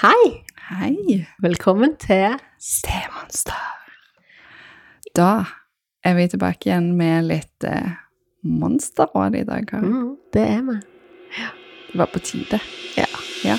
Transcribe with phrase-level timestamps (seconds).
[0.00, 0.44] Hei!
[0.70, 3.58] Hei, Velkommen til stemonster.
[5.16, 5.44] Da
[6.04, 7.90] er vi tilbake igjen med litt eh,
[8.46, 9.68] monsterråd i dag.
[9.82, 10.76] Mm, Det er vi.
[11.92, 12.60] Det var på tide.
[12.96, 13.06] Ja.
[13.44, 13.56] Ja.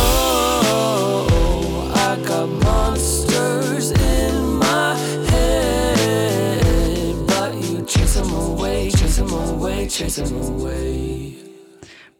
[0.00, 4.94] Oh, I got monsters in my
[5.30, 11.29] head, but you chase them away, chase them away, chase them away.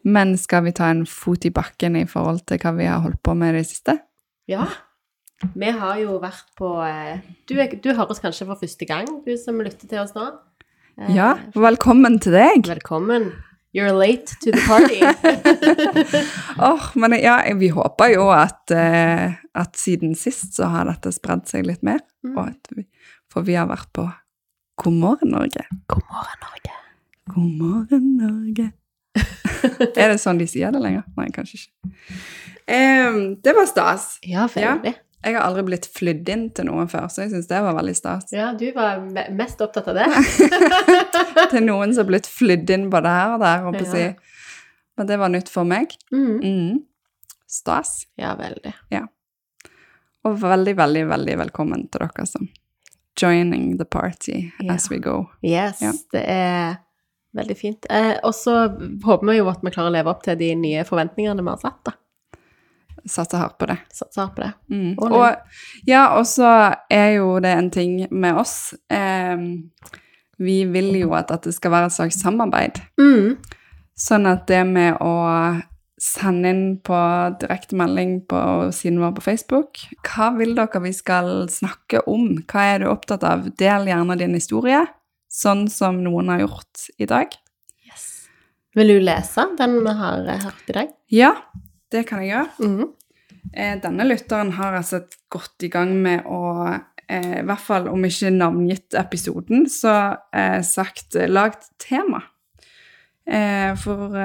[0.03, 3.21] Men skal vi ta en fot i bakken i forhold til hva vi har holdt
[3.23, 3.99] på med i det siste?
[4.49, 4.65] ja.
[5.57, 7.17] Vi har jo vært på eh,
[7.49, 10.27] du, du høres kanskje for første gang, du som lytter til oss nå.
[11.01, 12.67] Eh, Ja, velkommen til deg.
[12.69, 13.31] Velkommen.
[13.73, 14.99] You're late to the party.
[16.69, 21.47] Åh, men ja, vi håper jo at, eh, at siden sist så har dette spredd
[21.49, 22.03] seg litt mer.
[22.21, 22.37] Mm.
[22.77, 22.85] Vi,
[23.31, 24.05] for vi har vært på
[24.83, 25.65] God morgen, Norge.
[25.89, 26.77] God morgen, Norge.
[27.33, 28.69] God morgen, Norge.
[30.01, 31.03] er det sånn de sier det lenger?
[31.17, 31.93] Nei, kanskje ikke.
[32.71, 34.17] Um, det var stas.
[34.23, 34.93] Ja, veldig.
[35.21, 37.93] Jeg har aldri blitt flydd inn til noen før, så jeg syns det var veldig
[37.93, 38.31] stas.
[38.33, 39.03] Ja, du var
[39.37, 40.07] mest opptatt av det.
[41.51, 44.13] Til noen som har blitt flydd inn både her og der, håper jeg å Ja.
[44.15, 44.39] si.
[44.97, 45.93] Men det var nytt for meg.
[46.11, 46.39] Mm.
[46.41, 46.79] Mm.
[47.47, 48.07] Stas.
[48.17, 48.73] Ja, veldig.
[50.25, 52.49] Og veldig, veldig, veldig velkommen til dere som
[53.21, 54.73] joining the party Ja.
[54.73, 55.29] as we go.
[55.43, 55.91] Yes, Ja.
[56.13, 56.77] det er
[57.37, 57.87] veldig fint.
[57.89, 58.55] Eh, og så
[59.05, 61.61] håper vi jo at vi klarer å leve opp til de nye forventningene vi har
[61.61, 61.95] satt, da.
[63.09, 63.79] Satser hardt på det.
[63.95, 64.51] Satser på det.
[64.69, 64.91] Mm.
[64.99, 65.55] Og Og,
[65.89, 68.73] ja, og så er jo det en ting med oss.
[68.89, 69.37] Eh,
[70.41, 72.81] vi vil jo at det skal være et slags samarbeid.
[73.01, 73.37] Mm.
[73.97, 75.15] Sånn at det med å
[76.01, 76.97] sende inn på
[77.41, 78.39] direkte melding på
[78.73, 82.39] siden vår på Facebook Hva vil dere vi skal snakke om?
[82.49, 83.45] Hva er du opptatt av?
[83.59, 84.81] Del gjerne din historie,
[85.31, 87.33] sånn som noen har gjort i dag.
[87.87, 88.07] Yes.
[88.75, 90.95] Vil du lese den vi har eh, hørt i dag?
[91.11, 91.35] Ja,
[91.91, 92.49] det kan jeg gjøre.
[92.59, 92.79] Mm.
[92.79, 92.91] -hmm.
[93.81, 96.67] Denne lytteren har altså gått i gang med å
[97.07, 102.21] eh, I hvert fall om ikke navngitt episoden, så eh, sagt lagd tema.
[103.25, 104.17] Eh, for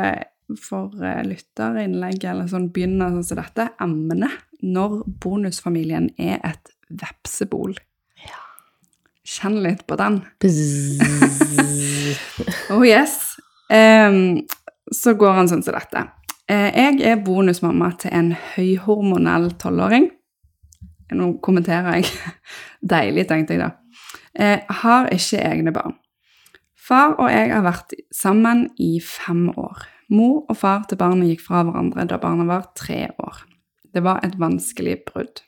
[0.62, 0.92] for
[1.26, 7.74] lytterinnlegg eller sånn begynner sånn som dette, emnet når bonusfamilien er et vepsebol.
[9.26, 10.20] Kjenn litt på den.
[12.70, 13.34] Oh yes.
[13.66, 14.46] Um,
[14.94, 16.04] så går han sånn som dette.
[16.46, 20.08] Eh, jeg er bonusmamma til en høyhormonell tolvåring.
[21.18, 22.10] Nå kommenterer jeg.
[22.94, 23.72] Deilig, tenkte jeg da.
[24.36, 25.96] Jeg har ikke egne barn.
[26.86, 29.82] Far og jeg har vært sammen i fem år.
[30.14, 33.42] Mor og far til barnet gikk fra hverandre da barnet var tre år.
[33.90, 35.42] Det var et vanskelig brudd.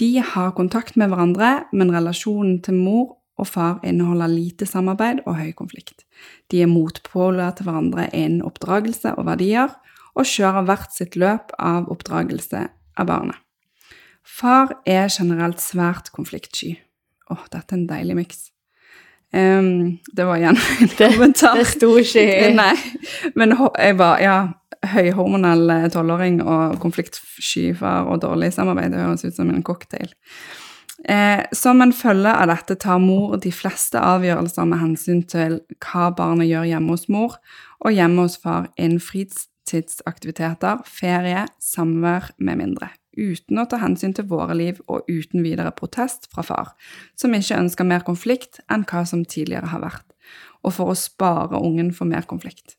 [0.00, 5.38] De har kontakt med hverandre, men relasjonen til mor og far inneholder lite samarbeid og
[5.38, 6.04] høy konflikt.
[6.50, 9.74] De er motpoler til hverandre innen oppdragelse og verdier,
[10.14, 13.38] og kjører hvert sitt løp av oppdragelse av barnet.
[14.24, 16.76] Far er generelt svært konfliktsky.
[17.30, 18.44] Åh, dette er en deilig miks.
[19.34, 21.58] Ehm, det var igjen en kommentar.
[21.58, 22.74] Det sto ikke i Nei,
[23.34, 24.36] men jeg var, ja,
[24.94, 30.12] høyhormonell eh, tolvåring og konfliktsky far og dårlig samarbeid, det høres ut som en cocktail.
[31.08, 36.08] Eh, som en følge av dette tar mor de fleste avgjørelser med hensyn til hva
[36.16, 37.38] barnet gjør hjemme hos mor,
[37.84, 44.28] og hjemme hos far innen fritidsaktiviteter, ferie, samvær med mindre, uten å ta hensyn til
[44.30, 46.72] våre liv og uten videre protest fra far,
[47.16, 50.06] som ikke ønsker mer konflikt enn hva som tidligere har vært,
[50.62, 52.76] og for å spare ungen for mer konflikt.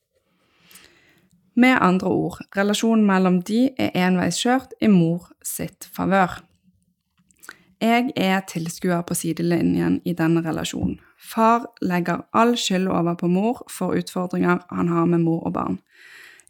[1.55, 6.41] Med andre ord, relasjonen mellom de er enveiskjørt i mor sitt favør.
[7.79, 10.97] Jeg er tilskuer på sidelinjen i denne relasjonen.
[11.19, 15.79] Far legger all skyld over på mor for utfordringer han har med mor og barn.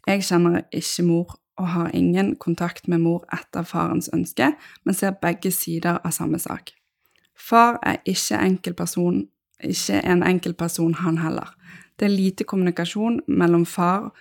[0.06, 4.52] Jeg kjenner ikke mor og har ingen kontakt med mor etter farens ønske,
[4.84, 6.72] men ser begge sider av samme sak.
[7.36, 9.26] Far er ikke, enkeltperson,
[9.64, 11.54] ikke en enkeltperson, han heller.
[11.98, 14.12] Det er lite kommunikasjon mellom far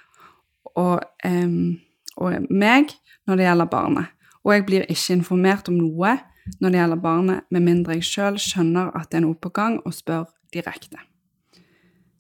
[0.76, 1.76] og, eh,
[2.18, 2.96] og meg
[3.28, 4.06] når det gjelder barnet,
[4.44, 6.18] og jeg blir ikke informert om noe
[6.62, 9.80] når det gjelder barnet, med mindre jeg sjøl skjønner at det er noe på gang,
[9.86, 11.02] og spør direkte.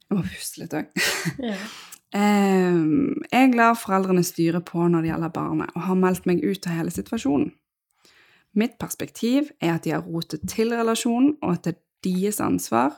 [0.10, 0.90] Jeg må puste litt òg.
[2.16, 6.68] Ehm, jeg lar foreldrene styre på når det gjelder barnet, og har meldt meg ut
[6.68, 7.52] av hele situasjonen.
[8.56, 12.96] Mitt perspektiv er at de har rotet til relasjonen, og at det er deres ansvar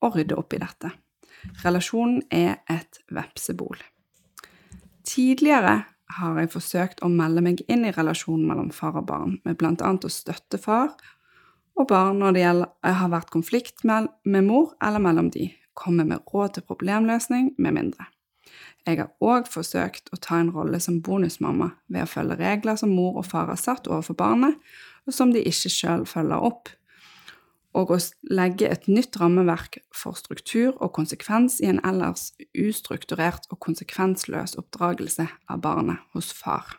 [0.00, 0.94] å rydde opp i dette.
[1.64, 3.76] Relasjonen er et vepsebol.
[5.04, 5.82] Tidligere
[6.14, 10.08] har jeg forsøkt å melde meg inn i relasjonen mellom far og barn, med annet
[10.08, 10.94] å støtte far
[11.74, 16.06] og barn når det gjelder har vært konflikt med, med mor eller mellom de, komme
[16.06, 18.13] med råd til problemløsning med mindre.
[18.84, 22.92] Jeg har òg forsøkt å ta en rolle som bonusmamma ved å følge regler som
[22.92, 24.58] mor og far har satt overfor barnet,
[25.08, 26.68] og som de ikke sjøl følger opp,
[27.74, 27.98] og å
[28.30, 35.26] legge et nytt rammeverk for struktur og konsekvens i en ellers ustrukturert og konsekvensløs oppdragelse
[35.50, 36.78] av barnet hos far.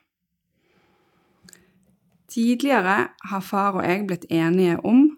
[2.32, 5.18] Tidligere har far og jeg blitt enige om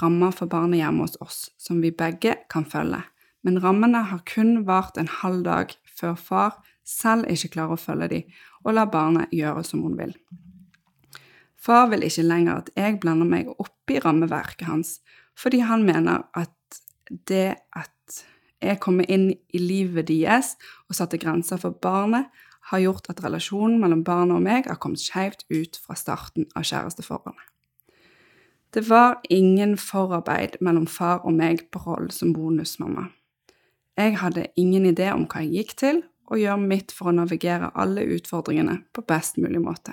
[0.00, 3.02] rammer for barnet hjemme hos oss, som vi begge kan følge,
[3.42, 8.08] men rammene har kun vart en halv dag før far selv ikke klarer å følge
[8.10, 10.16] dem, og lar barnet gjøre som hun vil.
[11.62, 14.96] Far vil ikke lenger at jeg blander meg opp i rammeverket hans,
[15.38, 16.82] fordi han mener at
[17.28, 18.24] det at
[18.62, 20.56] jeg kommer inn i livet deres
[20.88, 22.28] og satte grenser for barnet,
[22.70, 26.66] har gjort at relasjonen mellom barnet og meg har kommet skjevt ut fra starten av
[26.68, 27.48] kjæresteforholdet.
[28.72, 33.10] Det var ingen forarbeid mellom far og meg på rollen som bonusmamma.
[33.96, 36.00] Jeg hadde ingen idé om hva jeg gikk til,
[36.32, 39.92] og gjør mitt for å navigere alle utfordringene på best mulig måte.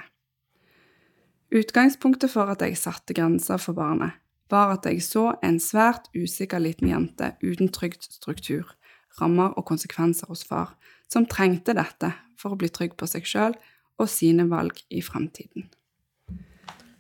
[1.51, 4.16] Utgangspunktet for at jeg satte grenser for barnet,
[4.50, 8.72] var at jeg så en svært usikker liten jente uten trygt struktur,
[9.19, 10.78] rammer og konsekvenser hos far,
[11.10, 13.57] som trengte dette for å bli trygg på seg sjøl
[14.00, 15.68] og sine valg i fremtiden.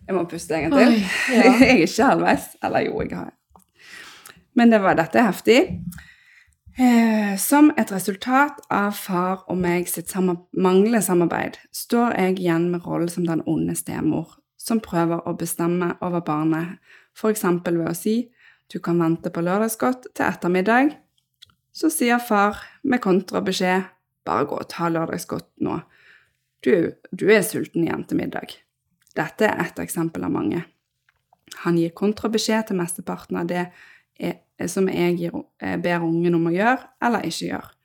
[0.09, 0.95] Jeg må puste en gang til.
[0.97, 1.01] Oi,
[1.37, 1.41] ja.
[1.61, 2.45] jeg er ikke halvveis.
[2.65, 3.33] Eller jo, jeg har
[4.57, 5.59] Men det var dette er heftig.
[6.77, 12.69] Eh, som et resultat av far og meg sitt sammen, manglende samarbeid, står jeg igjen
[12.71, 16.77] med rollen som den onde stemor, som prøver å bestemme over barnet,
[17.17, 17.43] f.eks.
[17.65, 18.17] ved å si
[18.69, 20.93] du kan vente på lørdagsgodt til ettermiddag.
[21.73, 23.87] Så sier far med kontrabeskjed
[24.27, 25.79] bare gå og ta lørdagsgodt nå.
[26.61, 28.53] Du, du er sulten igjen til middag.
[29.17, 30.61] Dette er ett eksempel av mange.
[31.63, 33.63] Han gir kontrabeskjed til mesteparten av det
[34.19, 34.37] jeg,
[34.67, 37.75] som jeg eh, ber ungen om å gjøre eller ikke gjøre.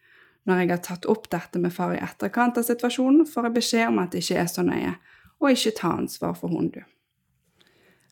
[0.45, 3.87] Når jeg har tatt opp dette med far i etterkant av situasjonen, får jeg beskjed
[3.89, 4.93] om at det ikke er så nøye,
[5.41, 6.83] og ikke ta ansvar for hunden, du.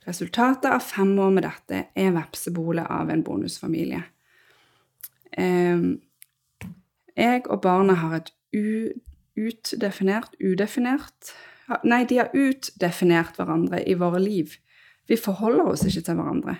[0.06, 4.00] Resultatet av fem år med dette er vepsebolet av en bonusfamilie.
[5.38, 6.00] Ehm,
[7.16, 11.32] jeg og barnet har et utdefinert Udefinert
[11.88, 14.58] Nei, de har utdefinert hverandre i våre liv.
[15.08, 16.56] Vi forholder oss ikke til hverandre.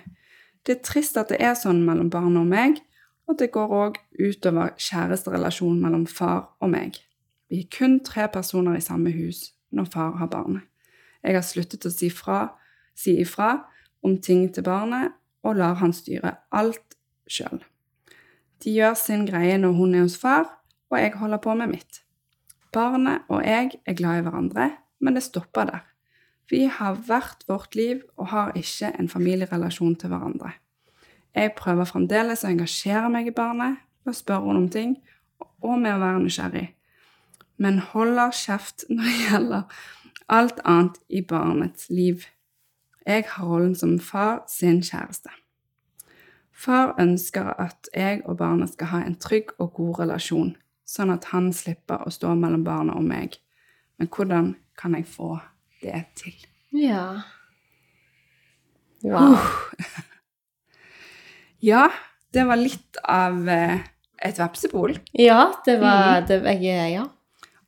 [0.65, 2.79] Det er trist at det er sånn mellom barnet og meg,
[3.27, 6.99] og det går òg utover kjæresterelasjonen mellom far og meg.
[7.51, 10.63] Vi er kun tre personer i samme hus når far har barnet.
[11.23, 12.55] Jeg har sluttet å si, fra,
[12.95, 13.63] si ifra
[14.03, 15.13] om ting til barnet
[15.43, 17.61] og lar han styre alt sjøl.
[18.63, 20.47] De gjør sin greie når hun er hos far,
[20.91, 22.03] og jeg holder på med mitt.
[22.73, 24.69] Barnet og jeg er glad i hverandre,
[24.99, 25.83] men det stopper der.
[26.53, 30.51] Vi har hvert vårt liv og har ikke en familierelasjon til hverandre.
[31.33, 34.91] Jeg prøver fremdeles å engasjere meg i barnet å spørre henne om ting
[35.65, 36.67] og med å være nysgjerrig,
[37.57, 39.79] men holder kjeft når det gjelder
[40.37, 42.27] alt annet i barnets liv.
[43.07, 45.33] Jeg har rollen som far sin kjæreste.
[46.51, 50.53] Far ønsker at jeg og barnet skal ha en trygg og god relasjon,
[50.85, 53.39] sånn at han slipper å stå mellom barnet og meg.
[53.97, 55.39] Men hvordan kan jeg få
[55.83, 56.33] det til?
[56.79, 57.05] Ja.
[59.03, 59.37] Wow.
[61.63, 61.85] Ja,
[62.35, 63.77] det var litt av eh,
[64.23, 64.97] et vepsebol.
[65.15, 67.05] Ja, det var det, jeg, Ja.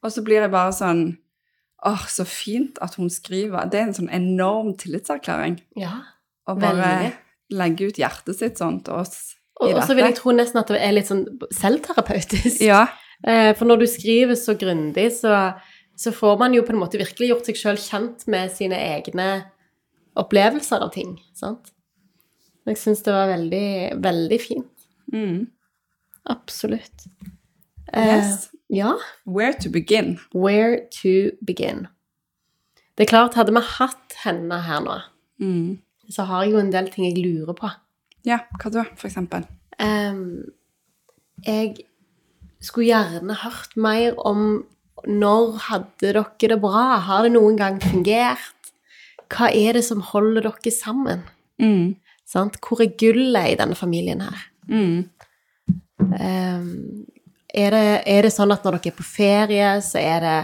[0.04, 1.06] Og så blir jeg bare sånn
[1.86, 3.68] Åh, så fint at hun skriver.
[3.70, 5.60] Det er en sånn enorm tillitserklæring.
[5.80, 6.02] ja.
[6.46, 7.14] Å bare Veldig.
[7.58, 9.14] legge ut hjertet sitt sånn til oss
[9.62, 11.24] Og, i og så vil jeg tro nesten at det er litt sånn
[11.58, 12.60] selvterapeutisk.
[12.62, 12.84] Ja.
[13.26, 15.32] Eh, For når du skriver så grundig, så,
[15.96, 19.28] så får man jo på en måte virkelig gjort seg sjøl kjent med sine egne
[20.20, 21.18] opplevelser av ting.
[21.34, 21.72] sant?
[22.66, 24.86] Jeg syns det var veldig, veldig fint.
[25.14, 25.48] Mm.
[26.26, 27.06] Absolutt.
[27.96, 28.50] Yes.
[28.50, 28.96] Eh, ja.
[29.26, 30.18] Where to begin?
[30.34, 31.88] Where to begin?
[32.98, 35.02] Det er klart, hadde vi hatt henne her nå,
[35.40, 35.80] Mm.
[36.10, 37.70] så har jeg jo en del ting jeg lurer på.
[38.26, 39.46] Ja, hva da, for eksempel?
[39.80, 40.46] Um,
[41.46, 41.76] jeg
[42.62, 44.66] skulle gjerne hørt mer om
[45.08, 47.00] når hadde dere det bra?
[47.06, 48.72] Har det noen gang fungert?
[49.32, 51.26] Hva er det som holder dere sammen?
[51.62, 51.96] Mm.
[52.28, 52.60] Sant?
[52.62, 54.46] Hvor er gullet i denne familien her?
[54.70, 55.10] Mm.
[56.00, 57.06] Um,
[57.54, 60.38] er, det, er det sånn at når dere er på ferie, så er det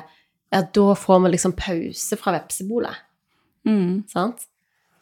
[0.51, 3.03] ja, da får vi liksom pause fra vepsebolet?
[3.67, 4.01] Mm.
[4.11, 4.47] Sant?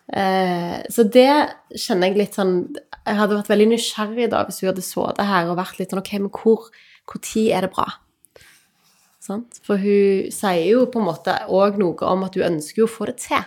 [0.10, 1.30] Eh, så det
[1.78, 5.52] kjenner jeg litt sånn Jeg hadde vært veldig nysgjerrig da hvis hun hadde sittet her
[5.52, 6.66] og vært litt sånn Ok, men hvor,
[7.06, 7.86] hvor tid er det bra?
[9.30, 9.60] Sant?
[9.66, 12.92] For hun sier jo på en måte òg noe om at hun ønsker jo å
[12.92, 13.44] få det til.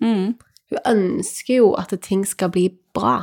[0.00, 0.36] Mm.
[0.72, 3.18] Hun ønsker jo at ting skal bli bra.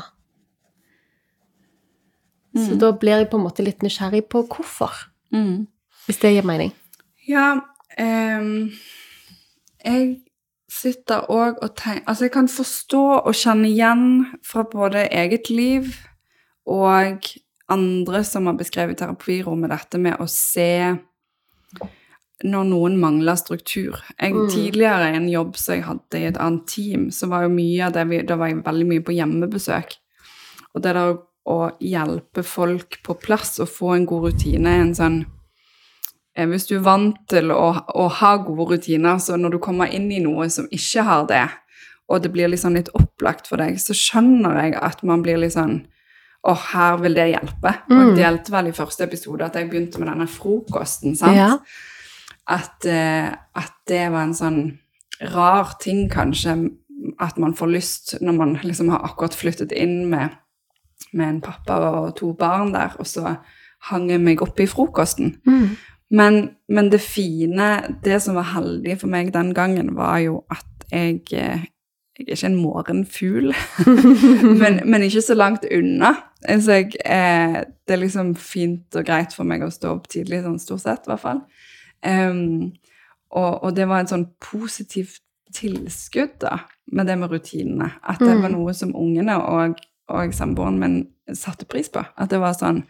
[2.54, 4.94] Så da blir jeg på en måte litt nysgjerrig på hvorfor.
[5.34, 5.66] Mm.
[6.06, 6.70] Hvis det gir mening.
[7.26, 7.56] Ja,
[7.98, 8.70] um,
[9.82, 10.04] jeg
[10.70, 14.06] sitter òg og tenker Altså, jeg kan forstå og kjenne igjen
[14.46, 15.90] fra både eget liv
[16.70, 17.26] og
[17.74, 20.94] andre som har beskrevet terapirommet dette med å se
[22.44, 24.00] når noen mangler struktur.
[24.20, 24.50] Jeg, Mm.
[24.52, 27.86] Tidligere i en jobb som jeg hadde i et annet team, så var jo mye
[27.86, 29.96] av det vi, Da var jeg veldig mye på hjemmebesøk.
[30.76, 35.26] Og det der å hjelpe folk på plass og få en god rutine en sånn
[36.36, 39.92] eh, Hvis du er vant til å, å ha gode rutiner, så når du kommer
[39.92, 41.48] inn i noe som ikke har det,
[42.10, 45.56] og det blir liksom litt opplagt for deg, så skjønner jeg at man blir litt
[45.56, 45.86] sånn
[46.44, 47.72] Å, her vil det hjelpe.
[47.88, 51.38] Og det delte vel i første episode at jeg begynte med denne frokosten, sant?
[51.38, 51.54] Ja.
[52.50, 54.62] At, eh, at det var en sånn
[55.34, 56.58] rar ting, kanskje,
[57.20, 60.36] at man får lyst når man liksom har akkurat flyttet inn med,
[61.14, 63.38] med en pappa og to barn der, og så
[63.90, 65.38] hang jeg meg opp i frokosten.
[65.48, 65.76] Mm.
[66.14, 67.70] Men, men det fine,
[68.06, 71.70] det som var heldig for meg den gangen, var jo at jeg eh,
[72.14, 73.56] Jeg er ikke en morgenfugl,
[74.62, 76.12] men, men ikke så langt unna.
[76.46, 80.44] Så jeg, eh, det er liksom fint og greit for meg å stå opp tidlig,
[80.44, 81.42] sånn stort sett i hvert fall.
[82.04, 82.72] Em,
[83.32, 85.16] og, og det var en sånn positiv
[85.54, 86.60] tilskudd da,
[86.92, 87.92] med det med rutinene.
[88.04, 88.42] At det Mm.
[88.42, 89.80] var noe som ungene og,
[90.10, 92.04] og samboeren min satte pris på.
[92.18, 92.84] At det var sånn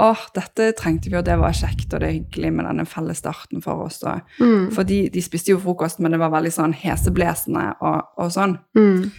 [0.00, 3.18] Åh, dette trengte vi, og det var kjekt, og det er hyggelig med denne felles
[3.18, 3.98] starten for oss.
[4.40, 4.70] Mm.
[4.72, 8.54] for de, de spiste jo frokost, men det var veldig sånn heseblesende og, og sånn.
[8.78, 9.10] Mm.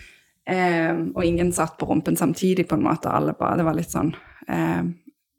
[0.48, 3.12] Eh, og ingen satt på rumpen samtidig, på en måte.
[3.12, 4.14] Alle bare, det var litt sånn
[4.48, 4.82] eh,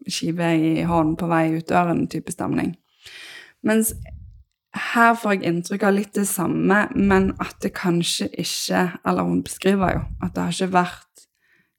[0.06, 2.76] skive i hånden på vei ut døren-type stemning.
[3.62, 3.92] Mens
[4.94, 9.42] her får jeg inntrykk av litt det samme, men at det kanskje ikke Eller hun
[9.44, 11.26] beskriver jo at det har ikke vært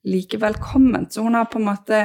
[0.05, 1.13] like velkomment.
[1.13, 2.01] Så hun har på en måte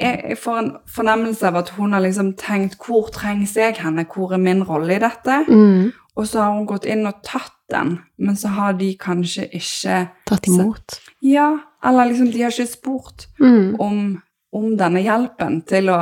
[0.00, 4.32] jeg, får en fornemmelse av at hun har liksom tenkt hvor trengs jeg henne, hvor
[4.34, 5.36] er min rolle i dette?
[5.48, 5.92] Mm.
[6.16, 10.00] Og så har hun gått inn og tatt den, men så har de kanskje ikke
[10.28, 10.98] Tatt imot.
[11.24, 11.52] Ja,
[11.84, 13.76] eller liksom de har ikke spurt Mm.
[13.80, 16.00] om, om denne hjelpen til å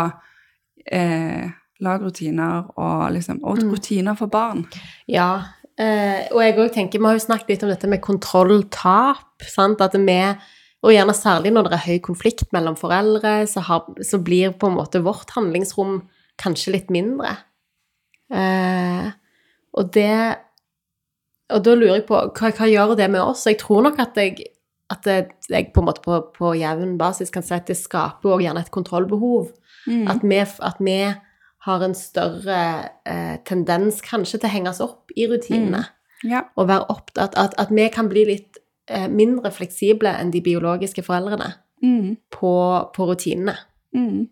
[0.87, 3.71] eh, lage rutiner og liksom Og Mm.
[3.73, 4.67] rutiner for barn.
[5.09, 5.43] Ja,
[5.79, 9.43] eh, og jeg òg tenker Vi har jo snakket litt om dette med kontrolltap.
[9.43, 9.81] sant?
[9.81, 10.37] At vi,
[10.83, 14.69] og gjerne særlig når det er høy konflikt mellom foreldre, så, har, så blir på
[14.69, 16.03] en måte vårt handlingsrom
[16.39, 17.37] kanskje litt mindre.
[18.31, 19.11] Eh,
[19.75, 20.37] og det
[21.51, 23.45] Og da lurer jeg på hva, hva gjør det med oss?
[23.45, 24.37] Jeg tror nok at jeg,
[24.89, 28.45] at jeg på en måte på, på jevn basis kan si at det skaper òg
[28.45, 29.49] gjerne et kontrollbehov.
[29.89, 30.07] Mm.
[30.09, 31.15] At vi, at vi
[31.67, 32.61] har en større
[33.05, 35.85] eh, tendens kanskje til å henge oss opp i rutinene.
[36.25, 36.45] Ja.
[36.57, 41.05] Og være opptatt at, at vi kan bli litt eh, mindre fleksible enn de biologiske
[41.05, 42.17] foreldrene Mm.
[42.29, 42.55] på,
[42.97, 43.55] på rutinene.
[43.97, 44.27] Mm.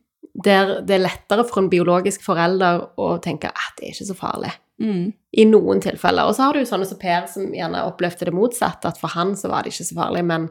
[0.45, 4.17] Der det er lettere for en biologisk forelder å tenke at det er ikke så
[4.19, 4.51] farlig.
[4.79, 5.07] Mm.
[5.33, 6.29] I noen tilfeller.
[6.29, 9.33] Og så har du sånne som Per, som gjerne opplevde det motsatte, at for han
[9.37, 10.51] så var det ikke så farlig, men,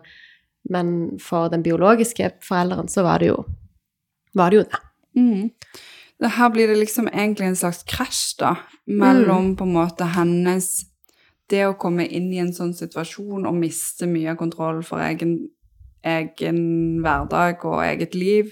[0.74, 0.90] men
[1.22, 3.38] for den biologiske forelderen så var det jo,
[4.36, 4.82] var det, jo det.
[6.20, 6.24] Mm.
[6.24, 8.56] Det her blir det liksom egentlig en slags krasj, da,
[8.88, 10.86] mellom på en måte hennes
[11.50, 15.48] Det å komme inn i en sånn situasjon og miste mye av kontroll for egen,
[16.04, 18.50] egen hverdag og eget liv,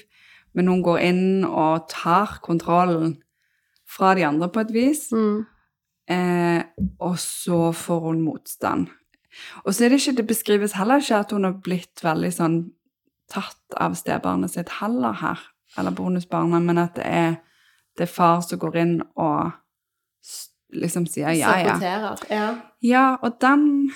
[0.53, 3.17] men hun går inn og tar kontrollen
[3.85, 5.45] fra de andre på et vis, Mm.
[6.07, 6.63] eh,
[7.01, 8.87] og så får hun motstand.
[9.65, 12.71] Og så er det ikke, det beskrives heller ikke at hun har blitt veldig sånn
[13.29, 15.39] tatt av stebarnet sitt heller her,
[15.77, 17.35] eller bonusbarnet, men at det er,
[17.97, 19.51] det er far som går inn og
[20.75, 21.75] liksom sier ja, ja.
[21.75, 22.23] Saboterer.
[22.29, 22.47] Ja.
[22.85, 23.91] Ja, og den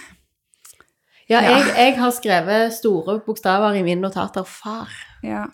[1.29, 4.93] Ja, jeg, jeg har skrevet store bokstaver i mine notater 'far'.
[5.23, 5.45] ja.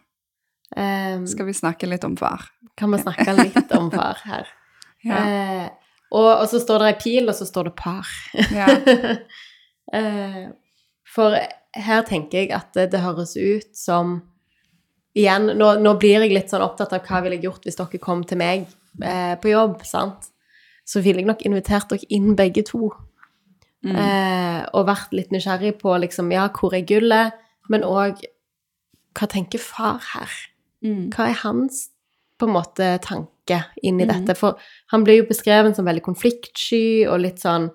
[0.76, 2.50] Um, Skal vi snakke litt om far?
[2.78, 4.48] kan vi snakke litt om far her?
[5.06, 5.18] Ja.
[5.22, 5.70] uh,
[6.12, 8.14] og, og så står det ei pil, og så står det 'par'.
[8.56, 8.66] ja.
[9.96, 10.50] uh,
[11.16, 11.38] for
[11.76, 14.22] her tenker jeg at det, det høres ut som
[15.16, 18.00] Igjen, nå, nå blir jeg litt sånn opptatt av hva ville jeg gjort hvis dere
[18.04, 18.66] kom til meg
[19.00, 20.32] eh, på jobb, sant?
[20.86, 22.92] Så ville jeg nok invitert dere inn begge to.
[23.86, 23.96] Mm.
[23.96, 27.38] Eh, og vært litt nysgjerrig på liksom, ja, hvor er gullet,
[27.72, 28.20] men òg
[29.16, 30.32] hva tenker far her?
[30.84, 31.10] Mm.
[31.16, 31.86] Hva er hans
[32.36, 34.12] på en måte tanke inn i mm.
[34.12, 34.36] dette?
[34.36, 34.60] For
[34.92, 37.72] han blir jo beskrevet som veldig konfliktsky og litt sånn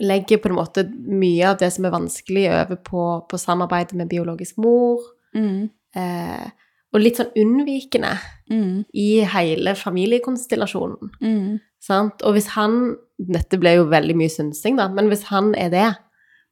[0.00, 4.08] Legger på en måte mye av det som er vanskelig, over på, på samarbeidet med
[4.08, 5.02] biologisk mor.
[5.36, 5.66] Mm.
[5.96, 6.50] Eh,
[6.92, 8.16] og litt sånn unnvikende
[8.50, 8.84] Mm.
[8.94, 11.10] i hele familiekonstellasjonen.
[11.22, 11.60] Mm.
[11.80, 12.22] Sant?
[12.22, 15.88] Og hvis han Dette ble jo veldig mye synsing, da, men hvis han er det,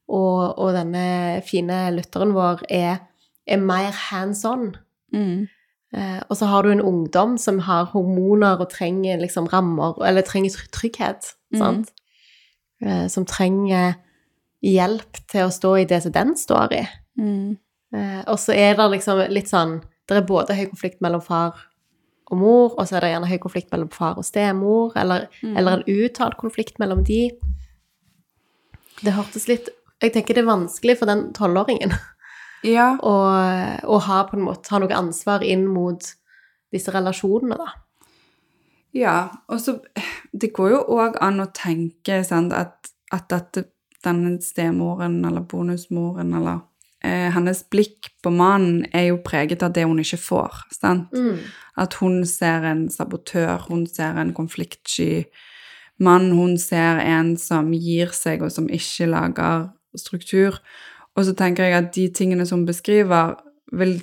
[0.08, 2.98] og, og denne fine lytteren vår er,
[3.46, 4.76] er mer hands on,
[5.14, 5.48] Mm.
[5.96, 10.20] Eh, og så har du en ungdom som har hormoner og trenger liksom rammer, eller
[10.20, 11.58] trenger trygghet, Mhm.
[11.58, 11.92] sant?
[12.82, 13.94] Eh, som trenger
[14.62, 16.86] hjelp til å stå i det som den står i.
[17.94, 19.78] Eh, og så er det liksom litt sånn
[20.08, 21.56] Det er både høy konflikt mellom far
[22.28, 25.78] og mor, og så er det gjerne høy konflikt mellom far og stemor, eller, eller
[25.78, 27.30] en uttalt konflikt mellom de.
[29.00, 29.70] Det hørtes litt
[30.02, 31.94] Jeg tenker det er vanskelig for den tolvåringen
[32.66, 32.96] Ja.
[33.00, 33.14] å,
[33.86, 36.02] å ha på en måte ha noe ansvar inn mot
[36.74, 37.68] disse relasjonene, da.
[38.96, 39.16] Ja,
[39.48, 39.78] og så
[40.32, 43.68] Det går jo òg an å tenke sant, at, at dette,
[44.04, 46.60] denne stemoren eller bonusmoren eller
[47.04, 50.60] eh, Hennes blikk på mannen er jo preget av det hun ikke får.
[50.74, 51.14] Sant?
[51.78, 55.24] At hun ser en sabotør, hun ser en konfliktsky
[55.98, 60.58] mann, hun ser en som gir seg, og som ikke lager struktur.
[61.16, 63.36] Og så tenker jeg at de tingene som hun beskriver,
[63.72, 63.98] vil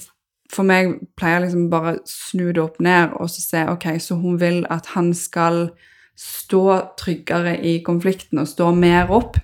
[0.54, 4.38] for meg pleier liksom bare snu det opp ned og så se ok, så hun
[4.42, 5.70] vil at han skal
[6.16, 6.66] stå
[7.00, 9.40] tryggere i konflikten og stå mer opp.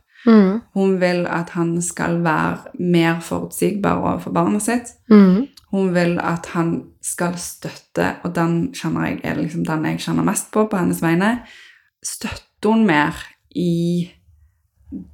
[0.73, 4.93] Hun vil at han skal være mer forutsigbar overfor barnet sitt.
[5.71, 10.23] Hun vil at han skal støtte, og den kjenner jeg er liksom den jeg kjenner
[10.23, 11.39] mest på på hennes vegne.
[12.03, 13.15] Støtte hun mer
[13.55, 14.11] i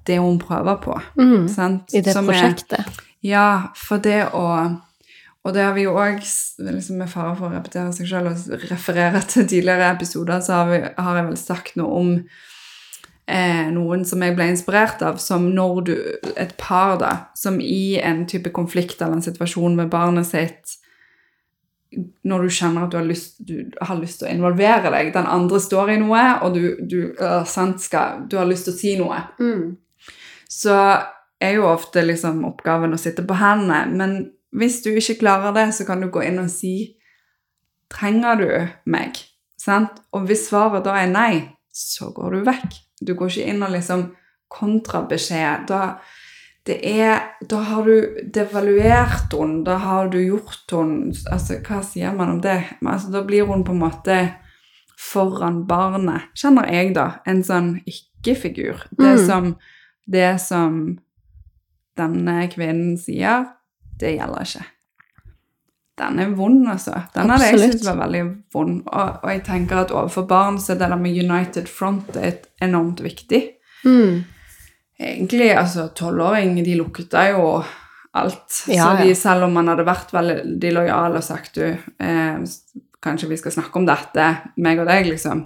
[0.08, 1.00] det hun prøver på.
[1.48, 1.94] sant?
[1.94, 2.86] I det Som er- prosjektet.
[3.24, 4.82] ja, for det å
[5.46, 6.18] Og det har vi jo òg,
[6.60, 10.66] liksom med fare for å repetere seg selv og referere til tidligere episoder, så har,
[10.68, 12.10] vi, har jeg vel sagt noe om
[13.28, 15.96] eh, noen som jeg ble inspirert av, som når du
[16.38, 20.78] Et par, da, som i en type konflikt eller en situasjon med barnet sitt
[22.28, 25.30] når du kjenner at du har lyst, du har lyst til å involvere deg, den
[25.32, 28.78] andre står i noe, og du, du, øh, sant, skal, du har lyst til å
[28.78, 29.22] si noe,
[30.52, 30.76] så
[31.40, 33.86] er jo ofte liksom oppgaven å sitte på hendene.
[33.94, 34.18] Men
[34.58, 36.94] hvis du ikke klarer det, så kan du gå inn og si
[37.88, 38.50] Trenger du
[38.92, 39.16] meg?
[39.56, 40.02] Sant?
[40.12, 41.34] Og hvis svaret da er nei,
[41.72, 42.74] så går du vekk.
[43.02, 44.08] Du går ikke inn og liksom
[44.50, 45.68] kontrabeskjed.
[45.70, 45.98] Da,
[46.68, 52.16] det er, da har du devaluert henne, da har du gjort henne altså, Hva sier
[52.16, 52.60] man om det?
[52.86, 54.20] Altså, da blir hun på en måte
[54.98, 57.20] foran barnet, kjenner jeg, da.
[57.30, 58.88] En sånn ikke-figur.
[58.98, 59.52] Det, Mm.
[60.10, 60.98] det som
[61.98, 63.46] denne kvinnen sier,
[64.00, 64.66] det gjelder ikke.
[65.98, 66.94] Den er vond, altså.
[67.16, 68.82] Den hadde jeg syntes var veldig vond.
[68.86, 72.38] Og, og jeg tenker at overfor barn så er det der med United Front er
[72.62, 73.42] enormt viktig.
[73.86, 74.24] Mm.
[75.00, 77.50] Egentlig, altså, tolvåring, de lukta jo
[78.18, 78.64] alt.
[78.70, 82.40] Ja, så de, selv om man hadde vært veldig lojal og sagt du, eh,
[83.04, 84.28] kanskje vi skal snakke om dette,
[84.64, 85.46] meg og deg, liksom,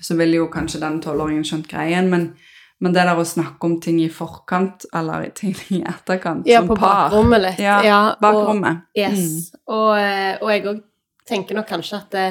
[0.00, 2.30] så ville jo kanskje den tolvåringen skjønt greien, men,
[2.78, 6.70] men det der å snakke om ting i forkant, eller ting i etterkant, Ja, som
[6.70, 7.62] på par bakrommet litt.
[7.62, 8.84] Ja, ja bakrommet.
[8.98, 9.50] Yes.
[9.66, 10.84] Og, eh, og jeg òg
[11.28, 12.28] tenker nok kanskje at det,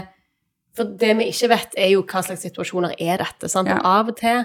[0.78, 3.48] For det vi ikke vet, er jo hva slags situasjoner er dette.
[3.50, 3.66] Sant?
[3.66, 3.80] Ja.
[3.80, 4.44] Og av og til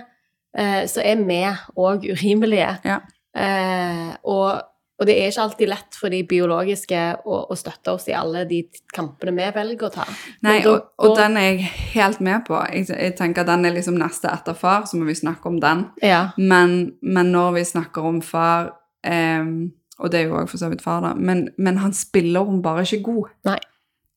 [0.57, 1.43] eh, så er vi
[1.77, 2.71] òg urimelige.
[2.88, 3.03] Ja.
[3.37, 4.62] Eh, og,
[5.00, 8.44] og det er ikke alltid lett for de biologiske å, å støtte oss i alle
[8.46, 8.61] de
[8.94, 10.05] kampene vi velger å ta.
[10.46, 12.59] Nei, da- og, og den er jeg helt med på.
[12.70, 15.59] Jeg, jeg tenker at den er liksom neste etter far, så må vi snakke om
[15.62, 15.87] den.
[16.05, 16.20] Ja.
[16.38, 18.70] Men, men når vi snakker om far
[19.02, 21.12] ehm, Og det er jo òg for så vidt far, da.
[21.14, 23.35] Men, men han spiller hun bare ikke god.
[23.50, 23.59] Nei.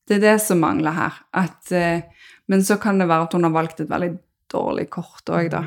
[0.06, 1.18] Det er det som mangler her.
[1.34, 2.06] At, eh,
[2.50, 4.12] men så kan det være at hun har valgt et veldig
[4.52, 5.64] dårlig kort òg, da.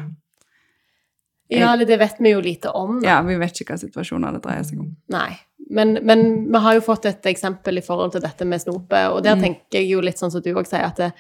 [1.57, 2.99] Ja, eller det vet vi jo lite om.
[3.01, 3.07] Da.
[3.07, 4.91] Ja, vi vet ikke hva situasjoner det dreier seg om.
[5.09, 5.31] Nei.
[5.69, 9.23] Men, men vi har jo fått et eksempel i forhold til dette med snopet, og
[9.23, 9.41] der Mm.
[9.41, 11.12] tenker jeg jo litt sånn som du òg sier, at det,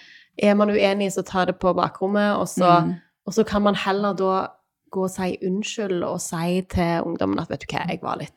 [0.41, 2.95] er man uenig, så ta det på bakrommet, og så, Mm.
[3.27, 4.47] og så kan man heller da
[4.91, 8.33] gå og si unnskyld og si til ungdommen at vet du hva, jeg var litt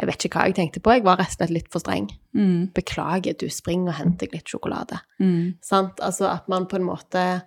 [0.00, 2.06] Jeg vet ikke hva jeg tenkte på, jeg var rett og slett litt for streng.
[2.34, 2.72] Mm.
[2.72, 4.98] Beklager, du springer og henter deg litt sjokolade.
[5.20, 5.56] Mm.
[5.60, 6.00] Sant?
[6.00, 7.40] Altså at man på en måte eh,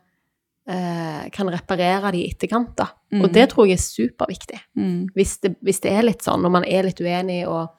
[0.66, 2.86] kan reparere det i etterkant, da.
[3.12, 3.22] Mm.
[3.26, 5.10] Og det tror jeg er superviktig Mm.
[5.14, 7.74] hvis det, hvis det er litt sånn, når man er litt uenig og,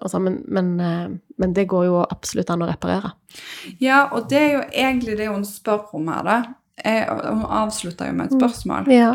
[0.00, 3.12] og sånn, men, men, eh, men det går jo absolutt an å reparere.
[3.78, 6.38] Ja, og det er jo egentlig det hun spør om her, da.
[6.80, 8.88] Eh, hun avslutter jo med et spørsmål.
[8.90, 9.12] Ja.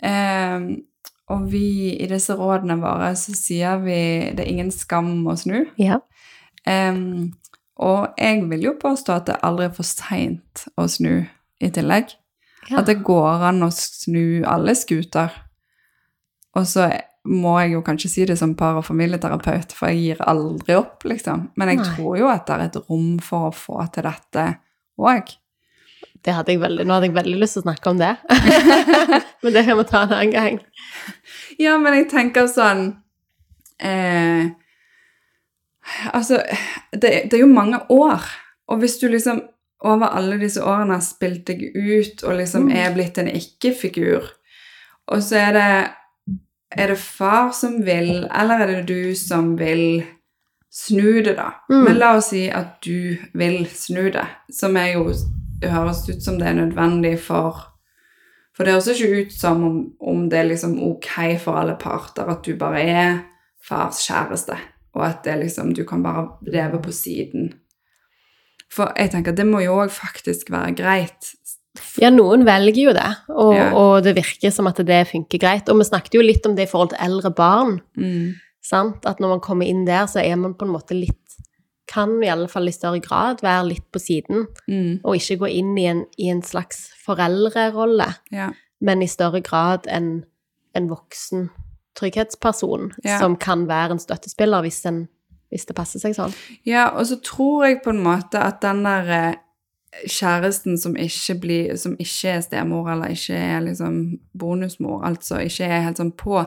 [0.00, 0.68] Eh,
[1.34, 3.96] og vi, i disse rådene våre, så sier vi
[4.36, 5.64] det er ingen skam å snu.
[5.82, 5.98] Ja.
[6.64, 6.94] Eh,
[7.76, 11.26] og jeg vil jo påstå at det aldri er for seint å snu
[11.60, 12.14] i tillegg.
[12.70, 12.80] Ja.
[12.80, 15.34] At det går an å snu alle skuter.
[16.56, 16.88] Og så
[17.26, 21.04] må jeg jo kanskje si det som par- og familieterapeut, for jeg gir aldri opp,
[21.04, 21.48] liksom.
[21.58, 21.88] Men jeg Nei.
[21.94, 24.46] tror jo at det er et rom for å få til dette
[24.98, 25.34] òg.
[26.24, 28.12] Det hadde jeg veldig, nå hadde jeg veldig lyst til å snakke om det.
[29.42, 30.60] men det kan vi ta en annen gang.
[31.62, 32.88] Ja, men jeg tenker sånn
[33.78, 34.54] eh,
[36.10, 36.40] Altså,
[36.90, 38.24] det, det er jo mange år.
[38.66, 39.44] Og hvis du liksom
[39.84, 44.30] over alle disse årene har spilt deg ut og liksom er blitt en ikke-figur,
[45.06, 45.70] og så er det
[46.76, 50.02] Er det far som vil, eller er det du som vil
[50.70, 51.52] snu det, da?
[51.70, 51.84] Mm.
[51.84, 55.12] Men la oss si at du vil snu det, som er jo
[55.62, 57.62] Det høres ut som det er nødvendig for
[58.56, 62.28] For det høres ikke ut som om, om det er liksom ok for alle parter
[62.28, 63.18] at du bare er
[63.62, 64.56] fars kjæreste,
[64.94, 67.52] og at det liksom, du kan bare leve på siden.
[68.70, 71.32] For jeg tenker at det må jo òg faktisk være greit.
[72.00, 73.70] Ja, noen velger jo det, og, Ja.
[73.76, 75.68] og det virker som at det funker greit.
[75.68, 78.34] Og vi snakket jo litt om det i forhold til eldre barn, Mm.
[78.62, 79.04] sant?
[79.06, 81.16] At når man kommer inn der, så er man på en måte litt
[81.88, 85.00] Kan i alle fall i større grad være litt på siden, Mm.
[85.04, 88.50] og ikke gå inn i en, i en slags foreldrerolle, Ja.
[88.80, 90.24] men i større grad en,
[90.74, 91.48] en voksen
[91.94, 93.18] trygghetsperson Ja.
[93.20, 95.08] som kan være en støttespiller hvis, en,
[95.52, 96.34] hvis det passer seg sånn.
[96.66, 99.38] Ja, og så tror jeg på en måte at den der eh,
[100.04, 104.00] kjæresten som ikke, blir, som ikke er stemor, eller ikke er liksom
[104.38, 106.42] bonusmor, altså ikke er helt sånn på,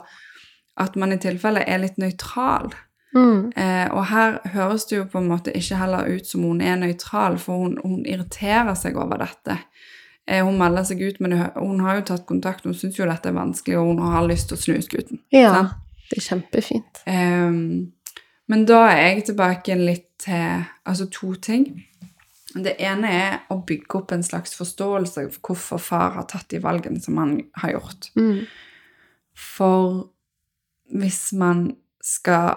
[0.80, 2.72] at man i tilfelle er litt nøytral.
[3.16, 3.50] Mm.
[3.58, 6.78] Eh, og her høres det jo på en måte ikke heller ut som hun er
[6.80, 9.58] nøytral, for hun, hun irriterer seg over dette.
[10.30, 13.32] Eh, hun melder seg ut, men hun har jo tatt kontakt, hun syns jo dette
[13.32, 15.24] er vanskelig, og hun har lyst til å snu skuten.
[15.34, 15.78] Ja, Sant?
[16.12, 17.02] det er kjempefint.
[17.10, 17.72] Ehm,
[18.50, 21.68] men da er jeg tilbake litt til altså to ting.
[22.56, 26.60] Det ene er å bygge opp en slags forståelse for hvorfor far har tatt de
[26.64, 28.10] valgene som han har gjort.
[28.18, 28.40] Mm.
[29.38, 30.10] For
[30.90, 31.68] hvis man
[32.04, 32.56] skal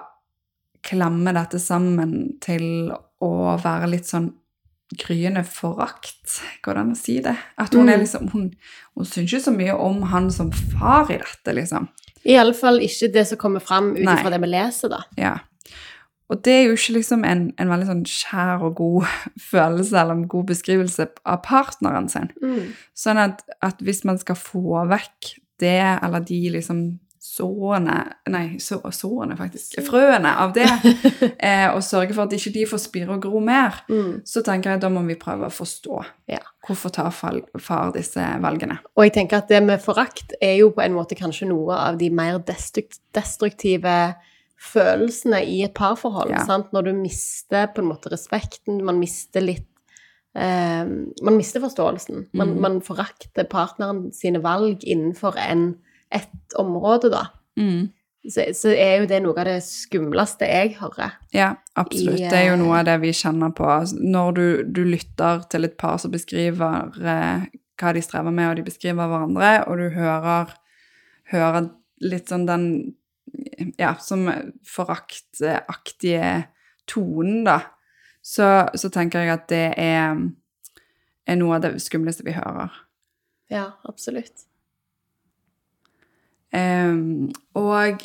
[0.82, 2.90] klamme dette sammen til
[3.22, 4.32] å være litt sånn
[4.98, 7.36] gryende forakt, går det an å si det?
[7.60, 7.92] At hun Mm.
[7.92, 8.50] er liksom, hun,
[8.96, 11.88] hun syns ikke så mye om han som far i dette, liksom.
[12.24, 15.02] I alle fall ikke det som kommer fram ut ifra det vi leser, da.
[15.16, 15.38] Ja.
[16.32, 19.06] Og det er jo ikke liksom en, en veldig sånn skjær og god
[19.52, 22.30] følelse eller en god beskrivelse av partneren sin.
[22.96, 26.86] Sånn at, at hvis man skal få vekk det, eller de liksom
[27.22, 28.00] sårene
[28.32, 29.76] Nei, så, sårene, faktisk.
[29.86, 30.64] Frøene av det,
[31.38, 34.22] eh, og sørge for at ikke de får spire og gro mer, Mm.
[34.26, 36.00] så tenker jeg at da må vi prøve å forstå
[36.32, 36.40] Ja.
[36.66, 38.80] hvorfor tar far disse valgene.
[38.96, 41.98] Og jeg tenker at det med forakt er jo på en måte kanskje noe av
[42.00, 42.40] de mer
[43.14, 43.96] destruktive
[44.62, 46.32] følelsene i et parforhold.
[46.34, 46.44] Ja.
[46.48, 46.72] Sant?
[46.74, 49.68] Når du mister på en måte respekten, man mister litt
[50.38, 52.28] eh, Man mister forståelsen.
[52.32, 52.60] Man, mm.
[52.62, 55.72] man forakter partneren sine valg innenfor en,
[56.14, 57.26] et område, da.
[58.22, 61.16] Så, så er jo det noe av det skumleste jeg hører.
[61.34, 62.20] Ja, absolutt.
[62.20, 63.66] I, Det er jo eh, noe av det vi kjenner på.
[63.66, 64.46] Altså, Når du,
[64.78, 67.48] du lytter til et par som beskriver eh,
[67.82, 70.54] hva de strever med, og de beskriver hverandre, og du hører,
[71.32, 71.72] hører
[72.02, 72.66] litt sånn den
[73.78, 74.26] ja, som
[74.66, 76.46] foraktaktige
[76.88, 77.58] tonen, da,
[78.22, 80.16] så, så tenker jeg at det er,
[81.26, 82.74] er noe av det skumleste vi hører.
[83.52, 84.46] Ja, absolutt.
[86.52, 88.04] Um, og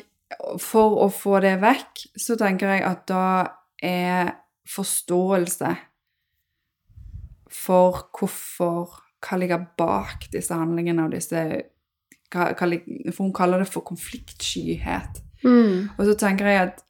[0.63, 3.25] for å få det vekk, så tenker jeg at da
[3.83, 4.31] er
[4.67, 5.73] forståelse
[7.47, 11.39] for hvorfor Hva ligger bak disse handlingene og disse
[12.31, 15.21] For hun kaller det for konfliktskyhet.
[15.43, 15.89] Mm.
[15.97, 16.83] Og så tenker jeg at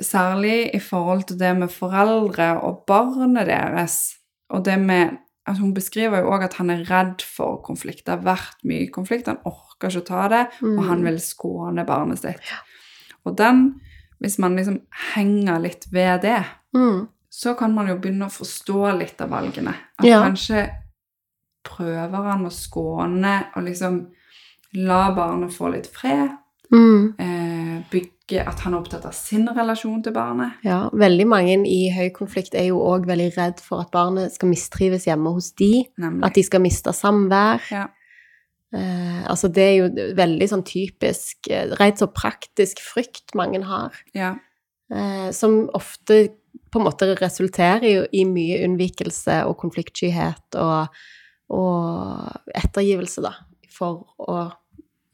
[0.00, 3.98] særlig i forhold til det med foreldre og barnet deres,
[4.50, 8.04] og det med at Hun beskriver jo òg at han er redd for konflikt.
[8.06, 11.82] Det har vært mye konflikt, han orker ikke å ta det, og han vil skåne
[11.88, 12.52] barnet sitt.
[13.24, 13.80] Og den,
[14.20, 14.80] hvis man liksom
[15.14, 17.08] henger litt ved det, Mm.
[17.30, 19.74] så kan man jo begynne å forstå litt av valgene.
[19.98, 20.22] At Ja.
[20.22, 20.70] kanskje
[21.66, 24.00] prøver han å skåne og liksom
[24.78, 26.30] la barnet få litt fred.
[26.70, 27.14] Mm.
[27.18, 30.60] Eh, bygge at han er opptatt av sin relasjon til barnet.
[30.66, 34.52] Ja, veldig mange i høy konflikt er jo òg veldig redd for at barnet skal
[34.52, 35.72] mistrives hjemme hos de.
[35.98, 36.22] Nemlig.
[36.28, 37.64] At de skal miste samvær.
[37.74, 37.88] Ja.
[38.70, 43.98] Eh, altså det er jo veldig sånn typisk rett Rent så praktisk frykt mange har.
[44.14, 44.36] ja.
[44.90, 46.28] Eh, som ofte
[46.70, 50.96] på en måte resulterer jo i mye unnvikelse og konfliktskyhet og,
[51.50, 53.32] og ettergivelse, da.
[53.70, 54.52] For å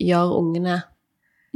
[0.03, 0.83] gjøre ungene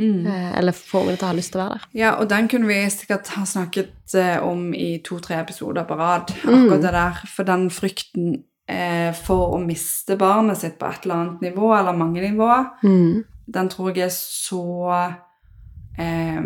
[0.01, 0.25] Mm.
[0.27, 1.83] eh, Eller få ungene til å ha lyst til å være der.
[1.93, 6.31] ja, og den kunne vi sikkert ha snakket eh, om i to-tre episoder på rad.
[6.45, 6.55] Mm.
[6.55, 7.19] Akkurat det der.
[7.29, 11.93] For den frykten eh, for å miste barnet sitt på et eller annet nivå, eller
[11.93, 13.25] mange nivåer, Mm.
[13.51, 15.13] den tror jeg er så
[15.99, 16.41] eh,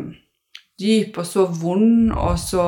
[0.80, 2.64] dyp og så vond og så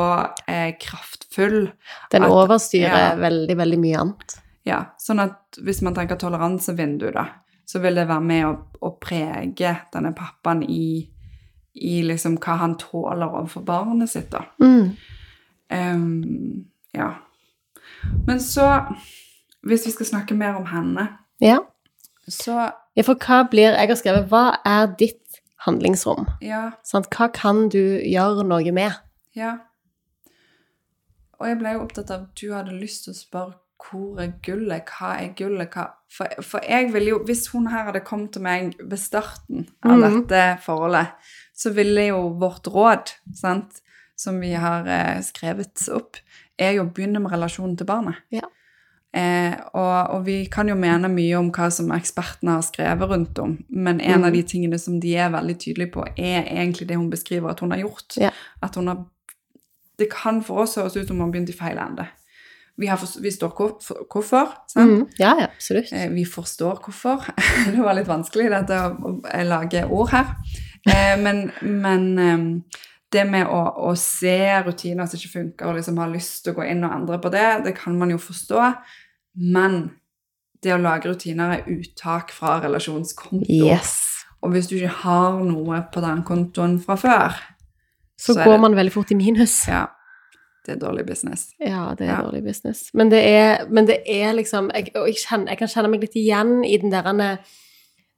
[0.46, 1.72] eh, kraftfull.
[2.12, 3.14] Den At- overstyrer ja.
[3.16, 4.37] veldig, veldig mye annet.
[4.66, 7.26] Ja, sånn at hvis man tenker toleransevindu, da,
[7.66, 11.07] så vil det være med å, å prege denne pappaen i,
[11.74, 14.42] i liksom hva han tåler overfor barnet sitt, da.
[14.62, 14.96] Mm.
[15.70, 17.12] Um, ja.
[18.26, 18.66] Men så,
[19.66, 21.09] hvis vi skal snakke mer om henne,
[21.42, 21.59] Ja.
[22.29, 26.26] så ja, for hva blir Jeg har skrevet Hva er ditt handlingsrom?
[26.40, 27.07] ja, Sant?
[27.12, 28.92] Hva kan du gjøre noe med?
[29.37, 29.59] ja.
[31.38, 34.33] Og jeg ble jo opptatt av at du hadde lyst til å spørre hvor er
[34.43, 38.33] gullet, hva er gullet, hva For, for jeg ville jo Hvis hun her hadde kommet
[38.33, 40.05] til meg ved starten av mm.
[40.05, 41.17] dette forholdet,
[41.57, 43.81] så ville jo vårt råd, sant,
[44.17, 46.17] som vi har eh, skrevet opp,
[46.59, 48.21] er jo å begynne med relasjonen til barnet.
[48.33, 48.47] Ja.
[49.17, 53.39] Eh, og, og vi kan jo mene mye om hva som ekspertene har skrevet rundt
[53.41, 54.37] om, men en av Mhm.
[54.37, 57.71] de tingene som de er veldig tydelige på, er egentlig det hun beskriver at hun
[57.73, 58.17] har gjort.
[58.21, 58.31] Ja.
[58.62, 59.05] At hun har
[59.99, 62.05] Det kan for oss høres ut som hun har begynt i feil ende.
[62.79, 63.71] Vi, har, vi står hvor,
[64.12, 64.91] hvorfor, sant?
[64.91, 65.07] Mm.
[65.19, 65.93] Ja, ja, absolutt.
[65.93, 67.25] Eh, Vi forstår hvorfor.
[67.73, 69.15] Det var litt vanskelig dette å,
[69.49, 70.35] lage ord her.
[70.87, 72.45] Eh, men men eh,
[73.12, 74.37] det med å, å se
[74.67, 77.31] rutiner som ikke funker, og liksom ha lyst til å gå inn og endre på
[77.33, 78.75] det, det kan man jo forstå.
[79.41, 79.91] Men
[80.62, 83.47] det å lage rutiner er uttak fra relasjonskonto.
[83.49, 83.95] Yes.
[84.43, 87.37] Og hvis du ikke har noe på den kontoen fra før,
[88.19, 89.67] Så, Så går det- man veldig fort i minus.
[89.69, 89.87] ja,
[90.66, 91.48] det er dårlig business.
[91.62, 92.22] Ja, det er Ja.
[92.26, 92.90] dårlig business.
[92.94, 96.00] Men det er, men det er liksom jeg, og jeg, kjenner, jeg kan kjenne meg
[96.05, 97.38] litt igjen i den derre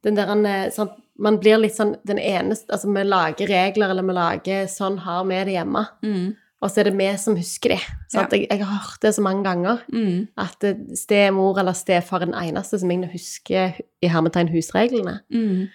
[0.05, 4.15] den der, sånn, Man blir litt sånn den eneste Altså, vi lager regler, eller vi
[4.15, 5.87] lager Sånn har vi det hjemme.
[6.05, 6.37] Mm.
[6.63, 7.81] Og så er det vi som husker det.
[8.15, 8.25] Ja.
[8.33, 9.79] Jeg, jeg har hørt det så mange ganger.
[9.95, 10.29] Mm.
[10.39, 15.21] At eh, stemor eller stefar er den eneste som jeg husker i hermetegn husreglene.
[15.31, 15.69] Mm.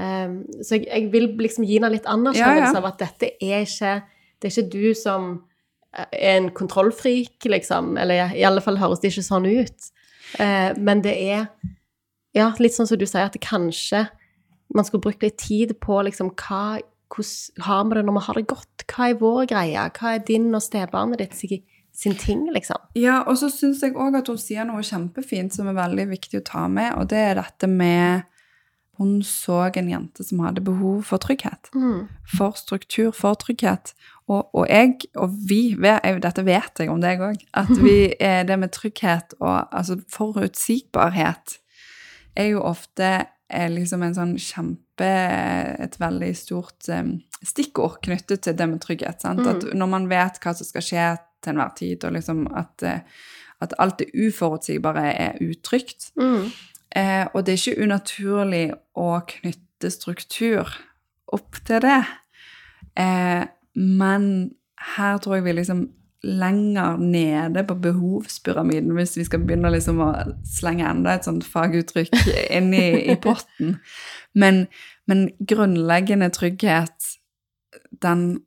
[0.00, 2.78] Um, så jeg, jeg vil liksom gi henne litt Ja, anerkjennelse ja.
[2.78, 3.94] av at dette er ikke
[4.40, 5.24] Det er ikke du som
[5.92, 7.96] er en kontrollfrik, liksom.
[7.98, 9.90] Eller i alle fall høres det ikke sånn ut.
[10.38, 11.46] Eh, men det er
[12.30, 14.04] Ja, litt sånn som du sier, at kanskje
[14.74, 18.36] man skulle brukt litt tid på liksom hva Hvordan har vi det når vi har
[18.38, 18.82] det godt?
[18.86, 19.86] Hva er vår greie?
[19.98, 22.78] Hva er din og stebarnet ditt sin, sin ting, liksom?
[22.94, 26.38] Ja, og så syns jeg òg at hun sier noe kjempefint som er veldig viktig
[26.38, 28.28] å ta med, og det er dette med
[29.00, 31.70] Hun så en jente som hadde behov for trygghet.
[31.74, 32.06] Mm.
[32.36, 33.94] For struktur, for trygghet.
[34.30, 38.58] Og, og jeg, og vi, dette vet jeg om deg òg, at vi, eh, det
[38.60, 41.58] med trygghet og altså forutsigbarhet
[42.38, 43.10] er jo ofte
[43.50, 47.06] er liksom en sånn kjempe Et veldig stort eh,
[47.40, 49.22] stikkord knyttet til det med trygghet.
[49.24, 49.40] Sant?
[49.40, 49.48] Mm.
[49.48, 51.06] At når man vet hva som skal skje
[51.40, 53.00] til enhver tid, og liksom at, eh,
[53.64, 56.10] at alt det uforutsigbare er utrygt.
[56.20, 56.50] Mm.
[56.96, 58.66] Eh, og det er ikke unaturlig
[58.98, 60.68] å knytte struktur
[61.32, 62.02] opp til det.
[63.00, 64.52] Eh, men
[64.96, 65.88] her tror jeg vi liksom
[66.22, 70.10] lenger nede på behovspyramiden, hvis vi skal begynne liksom å
[70.44, 72.12] slenge enda et sånt faguttrykk
[72.58, 73.78] inn i, i potten.
[74.36, 74.66] Men,
[75.08, 77.16] men grunnleggende trygghet,
[78.02, 78.44] den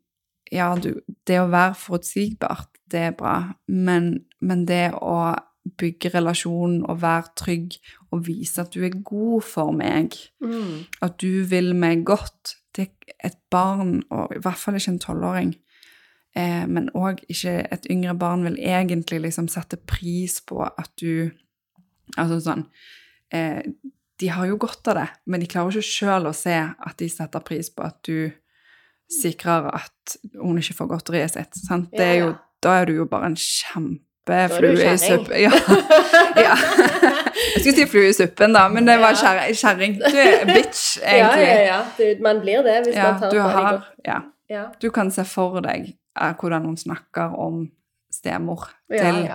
[0.53, 5.33] Ja, du, det å være forutsigbart, det er bra, men, men det å
[5.77, 7.77] bygge relasjon og være trygg
[8.11, 10.85] og vise at du er god for meg, Mm.
[11.01, 12.87] at du vil meg godt er
[13.23, 15.55] Et barn, og i hvert fall ikke en tolvåring,
[16.35, 21.31] eh, men òg ikke et yngre barn, vil egentlig liksom sette pris på at du
[22.17, 22.65] Altså sånn
[23.31, 23.61] eh,
[24.19, 27.07] De har jo godt av det, men de klarer ikke sjøl å se at de
[27.09, 28.31] setter pris på at du
[29.09, 31.55] sikrer at hun ikke får godteriet sitt.
[31.67, 31.89] Sant?
[31.91, 35.41] Det er jo, da er du jo bare en Da du i suppen.
[35.41, 35.51] Ja.
[36.47, 36.55] ja.
[37.55, 39.97] Jeg skulle si flue i suppen, da, men det var kjerring.
[39.99, 41.47] Du er bitch, egentlig.
[41.47, 42.13] Ja, ja, ja.
[42.23, 43.89] Man blir det hvis Ja, man tar du de har.
[44.49, 44.63] Ja.
[44.81, 47.67] Du kan se for deg eh, hvordan hun snakker om
[48.13, 49.27] stemor til.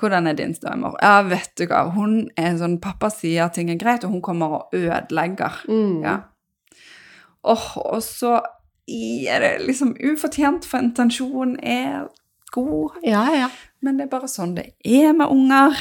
[0.00, 0.96] Hvordan er din stemor?
[1.02, 4.58] Ja, vet du hva, hun er sånn Pappa sier ting er greit, og hun kommer
[4.58, 5.62] og ødelegger.
[5.68, 6.02] Mm.
[6.02, 6.16] Ja.
[7.44, 8.40] Oh, og så
[8.88, 12.08] er det liksom ufortjent, for intensjonen er
[12.54, 12.98] god.
[13.02, 13.48] ja, ja.
[13.84, 15.76] Men det er bare sånn det er med unger.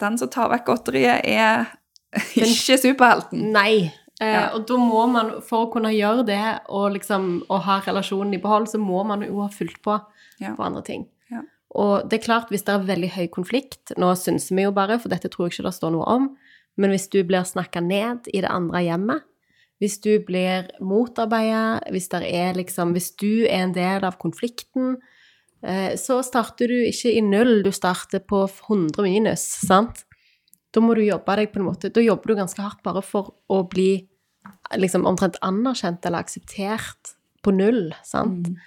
[0.00, 1.66] Den som tar vekk godteriet, er
[2.40, 3.50] ikke superhelten.
[3.54, 3.90] Nei.
[4.22, 4.44] Eh, Ja.
[4.54, 8.40] Og da må man, for å kunne gjøre det og liksom og ha relasjonen i
[8.42, 9.98] behold, så må man jo ha fulgt på
[10.40, 10.54] Ja.
[10.54, 11.04] på andre ting.
[11.30, 11.42] Ja.
[11.74, 14.98] Og det er klart, hvis det er veldig høy konflikt Nå synser vi jo bare,
[15.02, 16.28] for dette tror jeg ikke det står noe om.
[16.76, 19.22] Men hvis du blir snakka ned i det andre hjemmet,
[19.82, 22.08] hvis du blir motarbeida, hvis,
[22.54, 24.96] liksom, hvis du er en del av konflikten,
[25.96, 30.02] så starter du ikke i null, du starter på 100 minus, sant?
[30.74, 33.30] Da må du jobbe deg på en måte Da jobber du ganske hardt bare for
[33.48, 34.04] å bli
[34.76, 38.48] liksom omtrent anerkjent eller akseptert på null, sant?
[38.50, 38.58] Mm.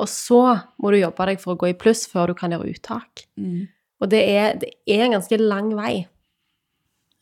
[0.00, 0.42] Og så
[0.82, 3.24] må du jobbe deg for å gå i pluss før du kan gjøre uttak.
[3.38, 3.70] Mm.
[4.02, 5.94] Og det er, det er en ganske lang vei.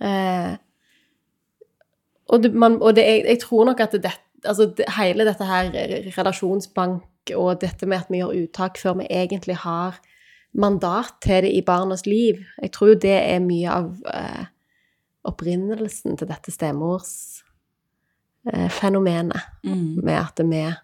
[0.03, 0.53] Eh,
[2.33, 5.47] og det, man, og det, jeg, jeg tror nok at det, altså, det, hele dette
[5.47, 5.69] her
[6.17, 7.05] relasjonsbank
[7.37, 9.93] og dette med at vi gjør uttak før vi egentlig har
[10.53, 14.45] mandat til det i barnas liv, jeg tror jo det er mye av eh,
[15.25, 19.41] opprinnelsen til dette stemorsfenomenet.
[19.65, 20.05] Mm.
[20.05, 20.75] med at vi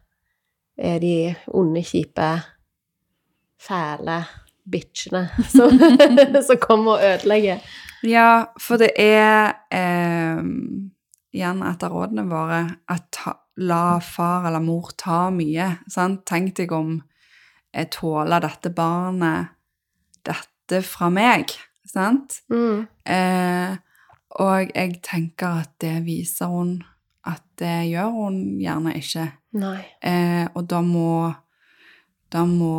[0.78, 2.42] er de onde, kjipe,
[3.58, 4.24] fæle
[4.70, 5.80] bitchene som,
[6.46, 7.58] som kommer og ødelegger.
[8.06, 10.38] Ja, for det er eh,
[11.34, 15.70] igjen etter rådene våre at ta, la far eller mor ta mye.
[15.90, 16.24] Sant?
[16.28, 16.98] Tenk deg om
[17.74, 19.54] jeg tåler dette barnet
[20.26, 21.52] dette fra meg.
[21.88, 22.40] Sant?
[22.52, 22.86] Mm.
[23.08, 23.76] Eh,
[24.38, 26.78] og jeg tenker at det viser hun
[27.28, 29.26] at det gjør hun gjerne ikke.
[30.04, 31.32] Eh, og da må,
[32.32, 32.74] da må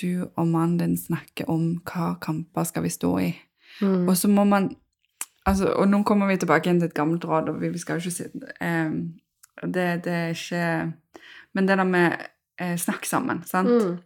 [0.00, 3.30] du og mannen din snakke om hva kamper skal vi stå i.
[3.80, 4.08] Mm.
[4.08, 4.70] Og så må man
[5.50, 7.98] altså, Og nå kommer vi tilbake igjen til et gammelt råd, og vi, vi skal
[7.98, 8.24] jo ikke si
[8.60, 8.92] eh,
[9.62, 10.92] det, det er ikke
[11.54, 12.16] Men det der med
[12.60, 13.68] eh, snakk sammen, sant?
[13.68, 13.98] Mm.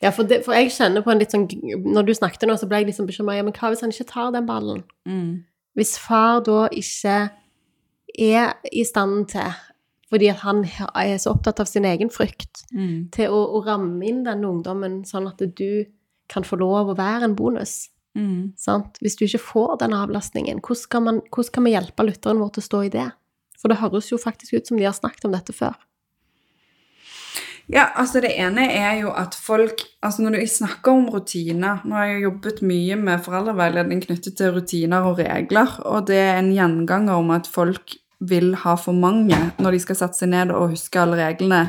[0.00, 1.44] Ja, for, det, for jeg kjenner på en litt sånn
[1.84, 3.34] Når du snakket nå, så ble jeg liksom bekymra.
[3.36, 4.84] Ja, men hva hvis han ikke tar den ballen?
[5.04, 5.42] Mm.
[5.76, 7.18] Hvis far da ikke
[8.18, 9.52] er i stand til,
[10.10, 10.64] fordi han
[10.96, 13.10] er så opptatt av sin egen frykt, Mm.
[13.12, 15.84] til å, å ramme inn den ungdommen sånn at du
[16.30, 17.88] kan få lov å være en bonus.
[18.18, 18.52] Mm.
[18.58, 18.98] Sant?
[19.02, 22.56] Hvis du ikke får den avlastningen, hvordan kan, man, hvordan skal vi hjelpe lytteren vår
[22.56, 23.06] til å stå i det?
[23.60, 25.76] For det høres jo faktisk ut som de har snakket om dette før.
[27.70, 31.94] Ja, altså det ene er jo at folk Altså når du snakker om rutiner Nå
[31.94, 36.50] har jeg jobbet mye med foreldreveiledning knyttet til rutiner og regler, og det er en
[36.50, 40.74] gjenganger om at folk vil ha for mange når de skal sette seg ned og
[40.74, 41.62] huske alle reglene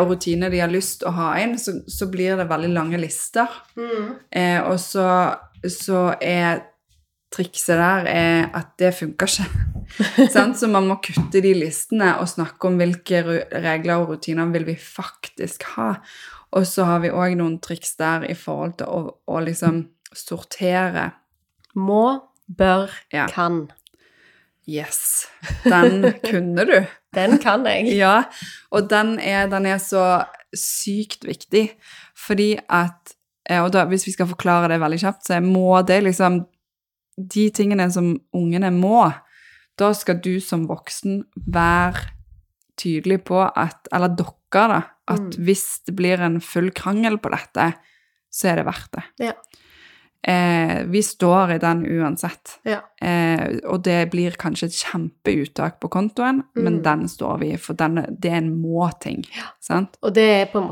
[0.00, 3.46] og rutiner de har lyst å ha inn, så, så blir det veldig lange lister.
[4.30, 5.06] Eh, og så,
[5.70, 6.64] så er
[7.34, 9.48] trikset der er at det funker ikke.
[10.32, 14.74] Så man må kutte de listene og snakke om hvilke regler og rutiner vil vi
[14.76, 15.94] faktisk ha.
[16.56, 19.86] Og så har vi òg noen triks der i forhold til å, å liksom
[20.16, 21.10] sortere.
[21.76, 23.26] Må, bør, Ja.
[23.32, 23.66] kan.
[24.68, 25.26] Yes,
[25.64, 26.76] den kunne du.
[27.16, 27.86] Den kan jeg.
[27.96, 28.24] Ja,
[28.70, 30.02] og den er, den er så
[30.56, 31.70] sykt viktig,
[32.16, 33.14] fordi at
[33.48, 36.42] eh, Og da, hvis vi skal forklare det veldig kjapt, så må det liksom
[37.18, 39.08] De tingene som ungene må,
[39.78, 42.04] da skal du som voksen være
[42.78, 44.82] tydelig på at Eller dere, da.
[45.08, 45.44] At Mm.
[45.44, 47.70] hvis det blir en full krangel på dette,
[48.30, 49.02] så er det verdt det.
[49.30, 49.32] Ja.
[50.26, 52.56] Eh, vi står i den uansett.
[52.66, 52.80] Ja.
[53.00, 56.82] Eh, og det blir kanskje et kjempeuttak på kontoen, men Mm.
[56.82, 59.24] den står vi i, for den, det er en må-ting.
[59.36, 59.84] Ja.
[60.02, 60.14] Og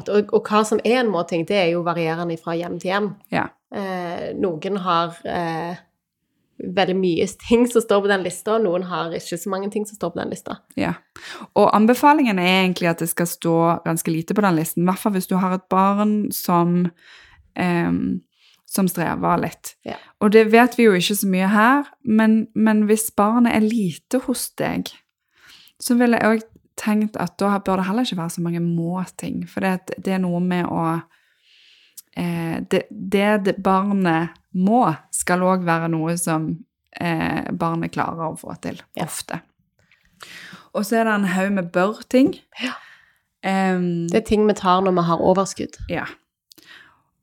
[0.09, 3.15] og, og hva som er en måting, det er jo varierende fra hjem til hjem.
[3.31, 3.47] Ja.
[3.75, 5.77] Eh, noen har eh,
[6.59, 9.87] veldig mye ting som står på den lista, og noen har ikke så mange ting
[9.87, 10.59] som står på den lista.
[10.77, 10.95] ja.
[11.55, 14.99] Og anbefalingen er egentlig at det skal stå ganske lite på den listen, i hvert
[14.99, 16.91] fall hvis du har et barn som,
[17.57, 18.21] em,
[18.67, 19.75] som strever litt.
[19.87, 19.97] Ja.
[20.21, 24.21] Og det vet vi jo ikke så mye her, men, men hvis barnet er lite
[24.27, 24.91] hos deg,
[25.81, 29.45] så ville jeg òg tenkt at da bør det heller ikke være så mange må-ting,
[29.49, 30.83] for det, det er noe med å
[32.17, 34.83] eh, det, det barnet må,
[35.15, 36.51] skal òg være noe som
[37.01, 39.05] eh, barnet klarer å få til, Ja.
[39.09, 39.41] ofte.
[40.77, 42.35] Og så er det en haug med bør-ting.
[42.61, 42.75] Ja.
[43.47, 45.77] Um, Det er ting vi tar når vi har overskudd.
[45.93, 46.07] ja.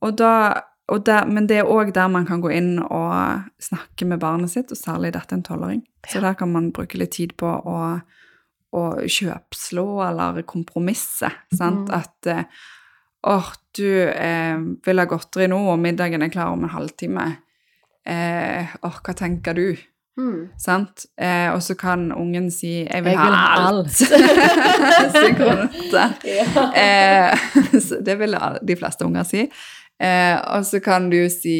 [0.02, 4.20] Og da, der, men det er òg der man kan gå inn og snakke med
[4.20, 5.84] barnet sitt, og særlig dette er en tolvåring.
[6.10, 7.78] Så der kan man bruke litt tid på å,
[8.76, 11.32] å kjøpslå eller kompromisse.
[11.56, 11.88] Sant?
[11.88, 11.96] Mm.
[11.96, 12.44] At eh,
[13.32, 17.30] åh, du eh, vil ha godteri nå, og middagen er klar om en halvtime.
[18.04, 19.68] Eh, åh, hva tenker du?
[20.20, 20.52] Mm.
[20.62, 21.08] Sant?
[21.18, 24.04] Eh, og så kan ungen si 'jeg vil, Jeg vil ha alt'.
[25.00, 26.20] alt'.
[26.38, 26.46] ja.
[26.76, 27.38] Eh,
[27.88, 29.50] så det vil de fleste unger si.
[30.02, 31.58] Eh, og så kan du si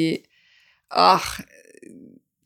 [0.96, 1.26] ah,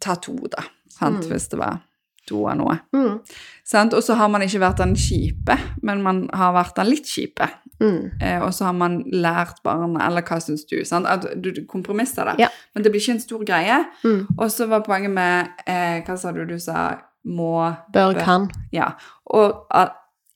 [0.03, 0.65] ta to, da.
[0.91, 1.25] Sant?
[1.25, 1.31] Mm.
[1.31, 1.83] Hvis det var
[2.27, 2.75] to av noe.
[2.95, 3.19] Mm.
[3.67, 3.95] Sant?
[3.95, 7.47] Og så har man ikke vært den kjipe, men man har vært den litt kjipe.
[7.79, 8.19] Mm.
[8.19, 10.79] Eh, og så har man lært barnet, eller hva syns du?
[10.87, 11.07] Sant?
[11.09, 12.37] At du, du kompromisser det.
[12.47, 12.51] Ja.
[12.75, 13.81] Men det blir ikke en stor greie.
[14.03, 14.23] Mm.
[14.37, 16.89] Og så var poenget med eh, Hva sa du du sa?
[17.27, 17.53] Må
[17.91, 18.21] Bør, Bør.
[18.23, 18.45] kan.
[18.71, 18.93] Ja.
[19.35, 19.65] Og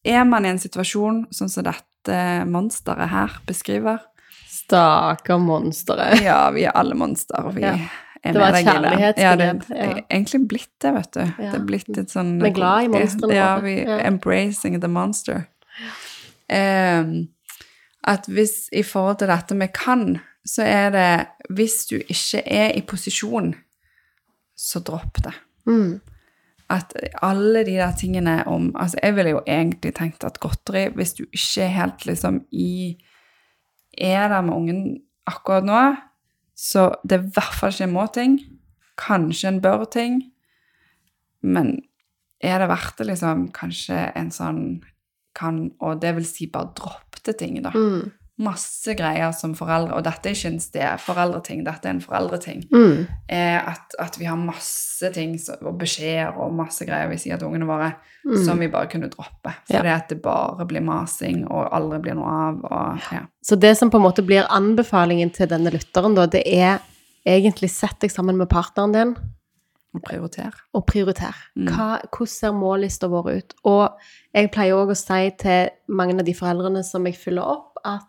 [0.04, 2.18] er man i en situasjon sånn som dette
[2.49, 4.02] monsteret her beskriver
[4.72, 6.22] Stakkar monsteret.
[6.30, 7.43] Ja, vi er alle monstre.
[7.55, 7.74] Vi Ja.
[8.24, 8.99] er Det var et det.
[9.17, 9.76] Ja, det ja.
[9.76, 11.19] er egentlig blitt det, vet du.
[11.38, 13.97] Det er blitt et sånn Vi er glad i monstrene Ja, vi Ja.
[14.07, 15.47] embracing the monster.
[16.51, 17.30] Um,
[18.03, 22.72] at hvis i forhold til dette med kan, så er det Hvis du ikke er
[22.76, 23.55] i posisjon,
[24.57, 25.34] så dropp det.
[25.65, 25.99] Mm.
[26.69, 31.13] at alle de der tingene om Altså, jeg ville jo egentlig tenkt at godteri, hvis
[31.13, 32.97] du ikke er helt liksom i
[33.98, 34.84] Er der med ungen
[35.28, 35.82] akkurat nå,
[36.56, 38.39] så det er i hvert fall ikke en må-ting.
[39.02, 40.22] Kanskje en bør-ting.
[41.42, 41.80] Men
[42.42, 43.48] er det verdt det, liksom?
[43.56, 44.64] Kanskje en sånn
[45.38, 47.72] kan Og det vil si bare droppete ting, da.
[47.72, 48.12] Mm.
[48.42, 53.08] Masse greier som foreldre Og dette er ikke en steforeldreting, dette er en foreldreting Mm.
[53.30, 57.48] er at, at vi har masse ting og beskjeder og masse greier vi sier til
[57.52, 57.92] ungene våre
[58.26, 58.46] Mm.
[58.46, 59.54] som vi bare kunne droppe.
[59.70, 59.82] Ja.
[59.82, 62.60] det at det bare blir masing og aldri blir noe av.
[62.64, 63.22] Og, ja.
[63.44, 66.80] Så det som på en måte blir anbefalingen til denne lytteren, da, det er
[67.26, 69.16] egentlig sett deg sammen med partneren din
[69.96, 70.54] Og prioritere.
[70.74, 71.34] og prioriter.
[71.58, 71.68] Mm.
[71.74, 73.54] Hvordan ser mållista vår ut?
[73.66, 73.89] Og
[74.36, 78.06] jeg pleier òg å si til mange av de foreldrene som jeg følger opp, at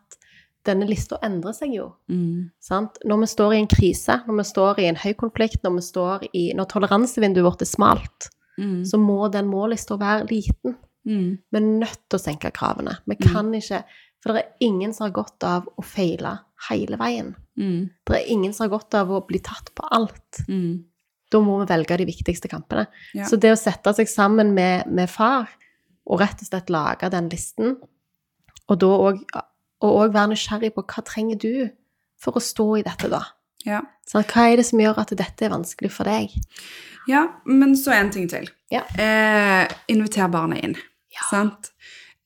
[0.65, 1.89] denne lista endrer seg jo.
[2.09, 2.51] Mm.
[2.63, 2.99] Sant?
[3.05, 6.53] Når vi står i en krise, når vi står i en høy konflikt, når i
[6.55, 8.85] Når toleransevinduet vårt er smalt, Mm.
[8.85, 10.77] så må den mållista være liten.
[11.09, 11.39] Mm.
[11.51, 12.99] Vi er nødt til å senke kravene.
[13.09, 13.83] Vi kan ikke
[14.23, 16.39] For det er ingen som har godt av å feile
[16.69, 17.35] hele veien.
[17.59, 17.91] Mm.
[18.07, 20.45] Det er ingen som har godt av å bli tatt på alt.
[20.49, 20.85] Mm.
[21.29, 22.87] Da må vi velge de viktigste kampene.
[23.15, 23.25] Ja.
[23.27, 25.49] Så det å sette seg sammen med, med far,
[26.07, 27.79] og rett og slett lage den listen,
[28.69, 29.25] og da òg
[29.83, 31.69] og òg være nysgjerrig på hva trenger du
[32.23, 33.25] for å stå i dette, da?
[33.67, 33.83] Ja.
[34.09, 36.33] Sånn, hva er det som gjør at dette er vanskelig for deg?
[37.11, 38.49] ja, men så en ting til.
[38.71, 38.85] Ja.
[39.01, 40.77] Eh, inviter barnet inn.
[41.31, 41.73] Sant?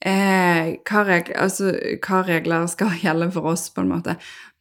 [0.05, 1.73] Eh, hva, regler, altså,
[2.05, 4.17] hva regler skal gjelde for oss, på en måte.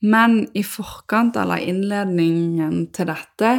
[0.06, 3.58] Men i forkant eller innledningen til dette,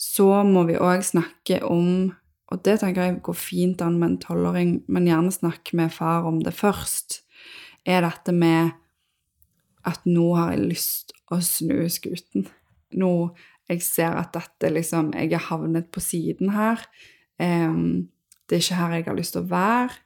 [0.00, 2.10] så må vi òg snakke om
[2.52, 6.26] Og det tenker jeg går fint an med en tolvåring, men gjerne snakke med far
[6.28, 7.22] om det først.
[7.86, 8.72] Er dette med
[9.88, 12.46] at nå har jeg lyst å snu skuten.
[12.94, 13.32] Nå
[13.70, 16.82] jeg ser at dette liksom Jeg er havnet på siden her.
[17.38, 18.08] Um,
[18.46, 19.98] det er ikke her jeg har lyst til å være.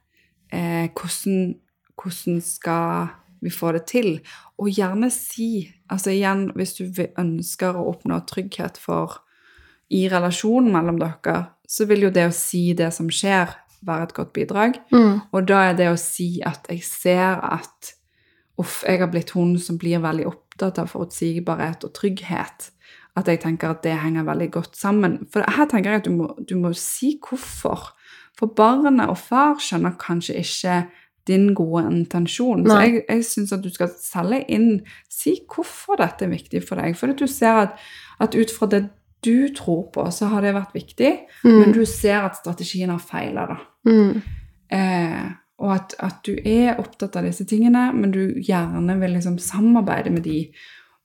[0.47, 1.55] Eh, hvordan,
[1.99, 3.09] hvordan skal
[3.43, 4.21] vi få det til?
[4.57, 6.83] Og gjerne si Altså igjen, hvis du
[7.15, 9.21] ønsker å oppnå trygghet for
[9.87, 13.53] i relasjonen mellom dere, så vil jo det å si det som skjer,
[13.85, 14.79] være et godt bidrag.
[14.91, 15.19] Mm.
[15.31, 17.93] Og da er det å si at jeg ser at
[18.57, 22.71] uff, jeg har blitt hun som blir veldig opptatt av forutsigbarhet og trygghet.
[23.17, 25.19] At jeg tenker at det henger veldig godt sammen.
[25.33, 27.91] For her tenker jeg at du må, du må si hvorfor.
[28.37, 30.81] For barnet og far skjønner kanskje ikke
[31.27, 32.63] din gode intensjon.
[32.67, 34.69] Så jeg, jeg syns at du skal selge inn
[35.11, 36.95] Si hvorfor dette er viktig for deg.
[36.95, 37.81] For du ser at,
[38.23, 38.83] at ut fra det
[39.25, 41.11] du tror på, så har det vært viktig,
[41.43, 41.73] men Mm.
[41.73, 43.57] du ser at strategien har feila, da.
[43.89, 44.21] Mm.
[44.71, 49.39] Eh, og at, at du er opptatt av disse tingene, men du gjerne vil liksom
[49.41, 50.51] samarbeide med de.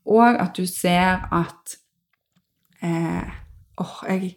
[0.06, 1.76] Og at du ser at
[2.82, 3.30] eh,
[3.80, 4.36] Åh, jeg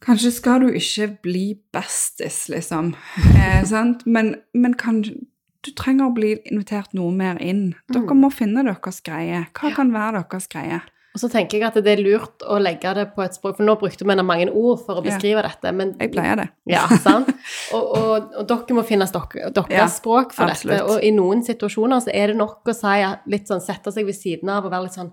[0.00, 2.94] Kanskje skal du ikke bli bestis, liksom.
[3.38, 4.04] Eh, sant?
[4.06, 7.74] Men, men kan, du trenger å bli invitert noe mer inn.
[7.92, 9.44] Dere må finne deres greie.
[9.58, 10.80] Hva kan være deres greie?
[11.16, 13.64] Og så tenker jeg at det er lurt å legge det på et språk, for
[13.66, 15.10] nå brukte vi mange ord for å Ja.
[15.10, 16.48] beskrive dette, men Jeg pleier det.
[16.68, 17.30] Ja, sant?
[17.74, 20.76] Og, og, og dere må finne dere, deres Ja, språk for absolutt.
[20.76, 20.84] dette.
[20.92, 24.14] Og i noen situasjoner så er det nok å si litt sånn, sette seg ved
[24.14, 25.12] siden av og være litt sånn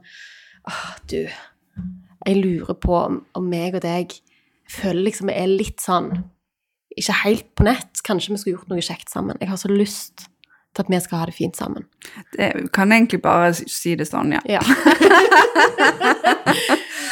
[0.67, 1.19] Åh, du,
[2.25, 4.13] jeg lurer på om, om meg og deg
[4.67, 6.11] føler liksom vi er litt sånn
[6.97, 8.01] Ikke helt på nett.
[8.05, 9.37] Kanskje vi skulle gjort noe kjekt sammen.
[9.41, 10.27] Jeg har så lyst
[10.76, 11.86] til at vi skal ha det fint sammen.
[12.38, 12.49] det.
[12.76, 14.41] Kan egentlig bare si det sånn, ja.
[14.49, 14.61] Ja.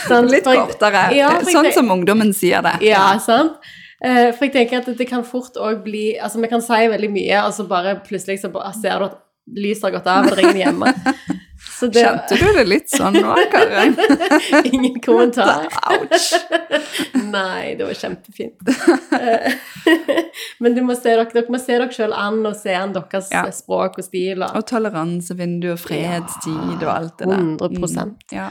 [0.04, 1.06] Sånn, Litt kortere.
[1.16, 2.74] Ja, sånn som ungdommen sier det.
[2.84, 3.56] Ja, sant?
[4.04, 7.10] Eh, For jeg tenker at det kan fort òg bli Altså, vi kan si veldig
[7.14, 9.20] mye, og så bare plutselig så bare, ser du at
[9.56, 10.92] lyset har gått av, og det er hjemme.
[11.92, 13.96] Det Kjente du det litt sånn nå, Karin?
[14.74, 15.66] Ingen kommentar.
[15.92, 16.30] Ouch.
[17.18, 18.64] Nei, det var kjempefint.
[19.20, 19.58] Eh,
[20.64, 23.44] Men du må dere, dere må se dere sjøl an og se an deres Ja.
[23.54, 24.44] språk og stil.
[24.46, 24.56] Og.
[24.62, 27.44] Og toleransevindu og fredstid og alt det der.
[27.60, 28.14] 100%.
[28.14, 28.50] Mm, ja.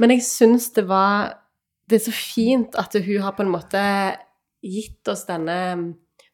[0.00, 1.34] Men jeg syns det var
[1.90, 3.80] Det er så fint at hun har på en måte
[4.62, 5.56] gitt oss denne,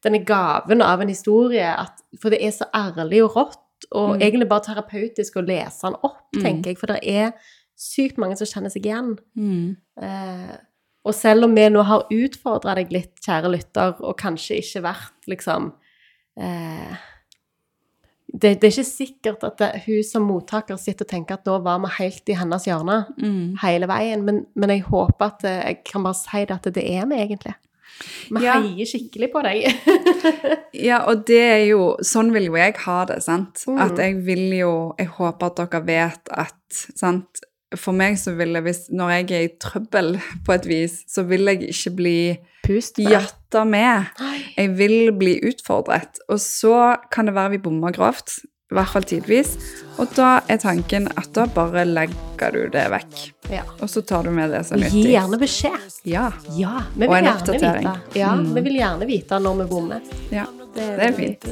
[0.05, 4.21] denne gaven av en historie, at, for det er så ærlig og rått, og Mm.
[4.21, 6.43] egentlig bare terapeutisk å lese den opp, Mm.
[6.43, 7.31] tenker jeg, for det er
[7.77, 9.17] sykt mange som kjenner seg igjen.
[9.37, 9.77] Mm.
[10.01, 10.57] Eh,
[11.05, 15.27] og selv om vi nå har utfordra deg litt, kjære lytter, og kanskje ikke vært
[15.27, 15.73] liksom
[16.37, 16.97] eh,
[18.33, 21.61] det, det er ikke sikkert at det, hun som mottaker sitter og tenker at nå
[21.63, 23.55] var vi helt i hennes hjørne Mm.
[23.61, 26.83] hele veien, men, men jeg håper at eh, jeg kan bare si det at det
[26.83, 27.55] er vi egentlig.
[28.29, 28.59] Vi Ja.
[28.61, 29.67] heier skikkelig på deg.
[30.87, 33.63] Ja, og det er jo Sånn vil jo jeg ha det, sant?
[33.67, 33.77] Mm.
[33.81, 36.55] At jeg vil jo Jeg håper at dere vet at
[36.95, 37.41] Sant?
[37.75, 40.13] for meg så vil jeg, hvis, når jeg er i trøbbel
[40.47, 42.13] på et vis, så vil jeg ikke bli
[42.63, 44.07] Pust jatta med.
[44.55, 46.21] Jeg vil bli utfordret.
[46.31, 48.37] Og så kan det være vi bommer grovt,
[48.71, 49.53] i hvert fall tidvis.
[49.97, 53.15] Og da er tanken at da bare legger du det vekk.
[53.49, 53.61] Ja.
[53.81, 55.13] Og så tar du med det som er Gi nyttig.
[55.15, 55.85] gjerne beskjed.
[56.03, 56.25] Ja.
[56.59, 57.87] Ja, vi Og en gjerne oppdatering.
[57.87, 58.19] vite.
[58.19, 60.01] Ja, vi vil gjerne vite når vi bommer.
[60.31, 60.45] ja.
[60.77, 61.45] Det, Det er fint.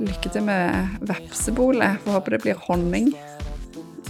[0.00, 1.98] Lykke til med vepsebolet.
[2.04, 3.12] Får håpe det blir honning.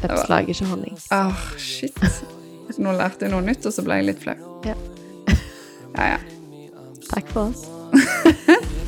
[0.03, 0.96] Veps lager ikke honning.
[1.12, 1.98] Åh, shit.
[2.78, 4.36] Nå lærte jeg noe nytt, og så ble jeg litt flau.
[4.64, 4.74] Ja.
[5.96, 6.18] Ja, ja.
[7.11, 7.66] Takk for oss.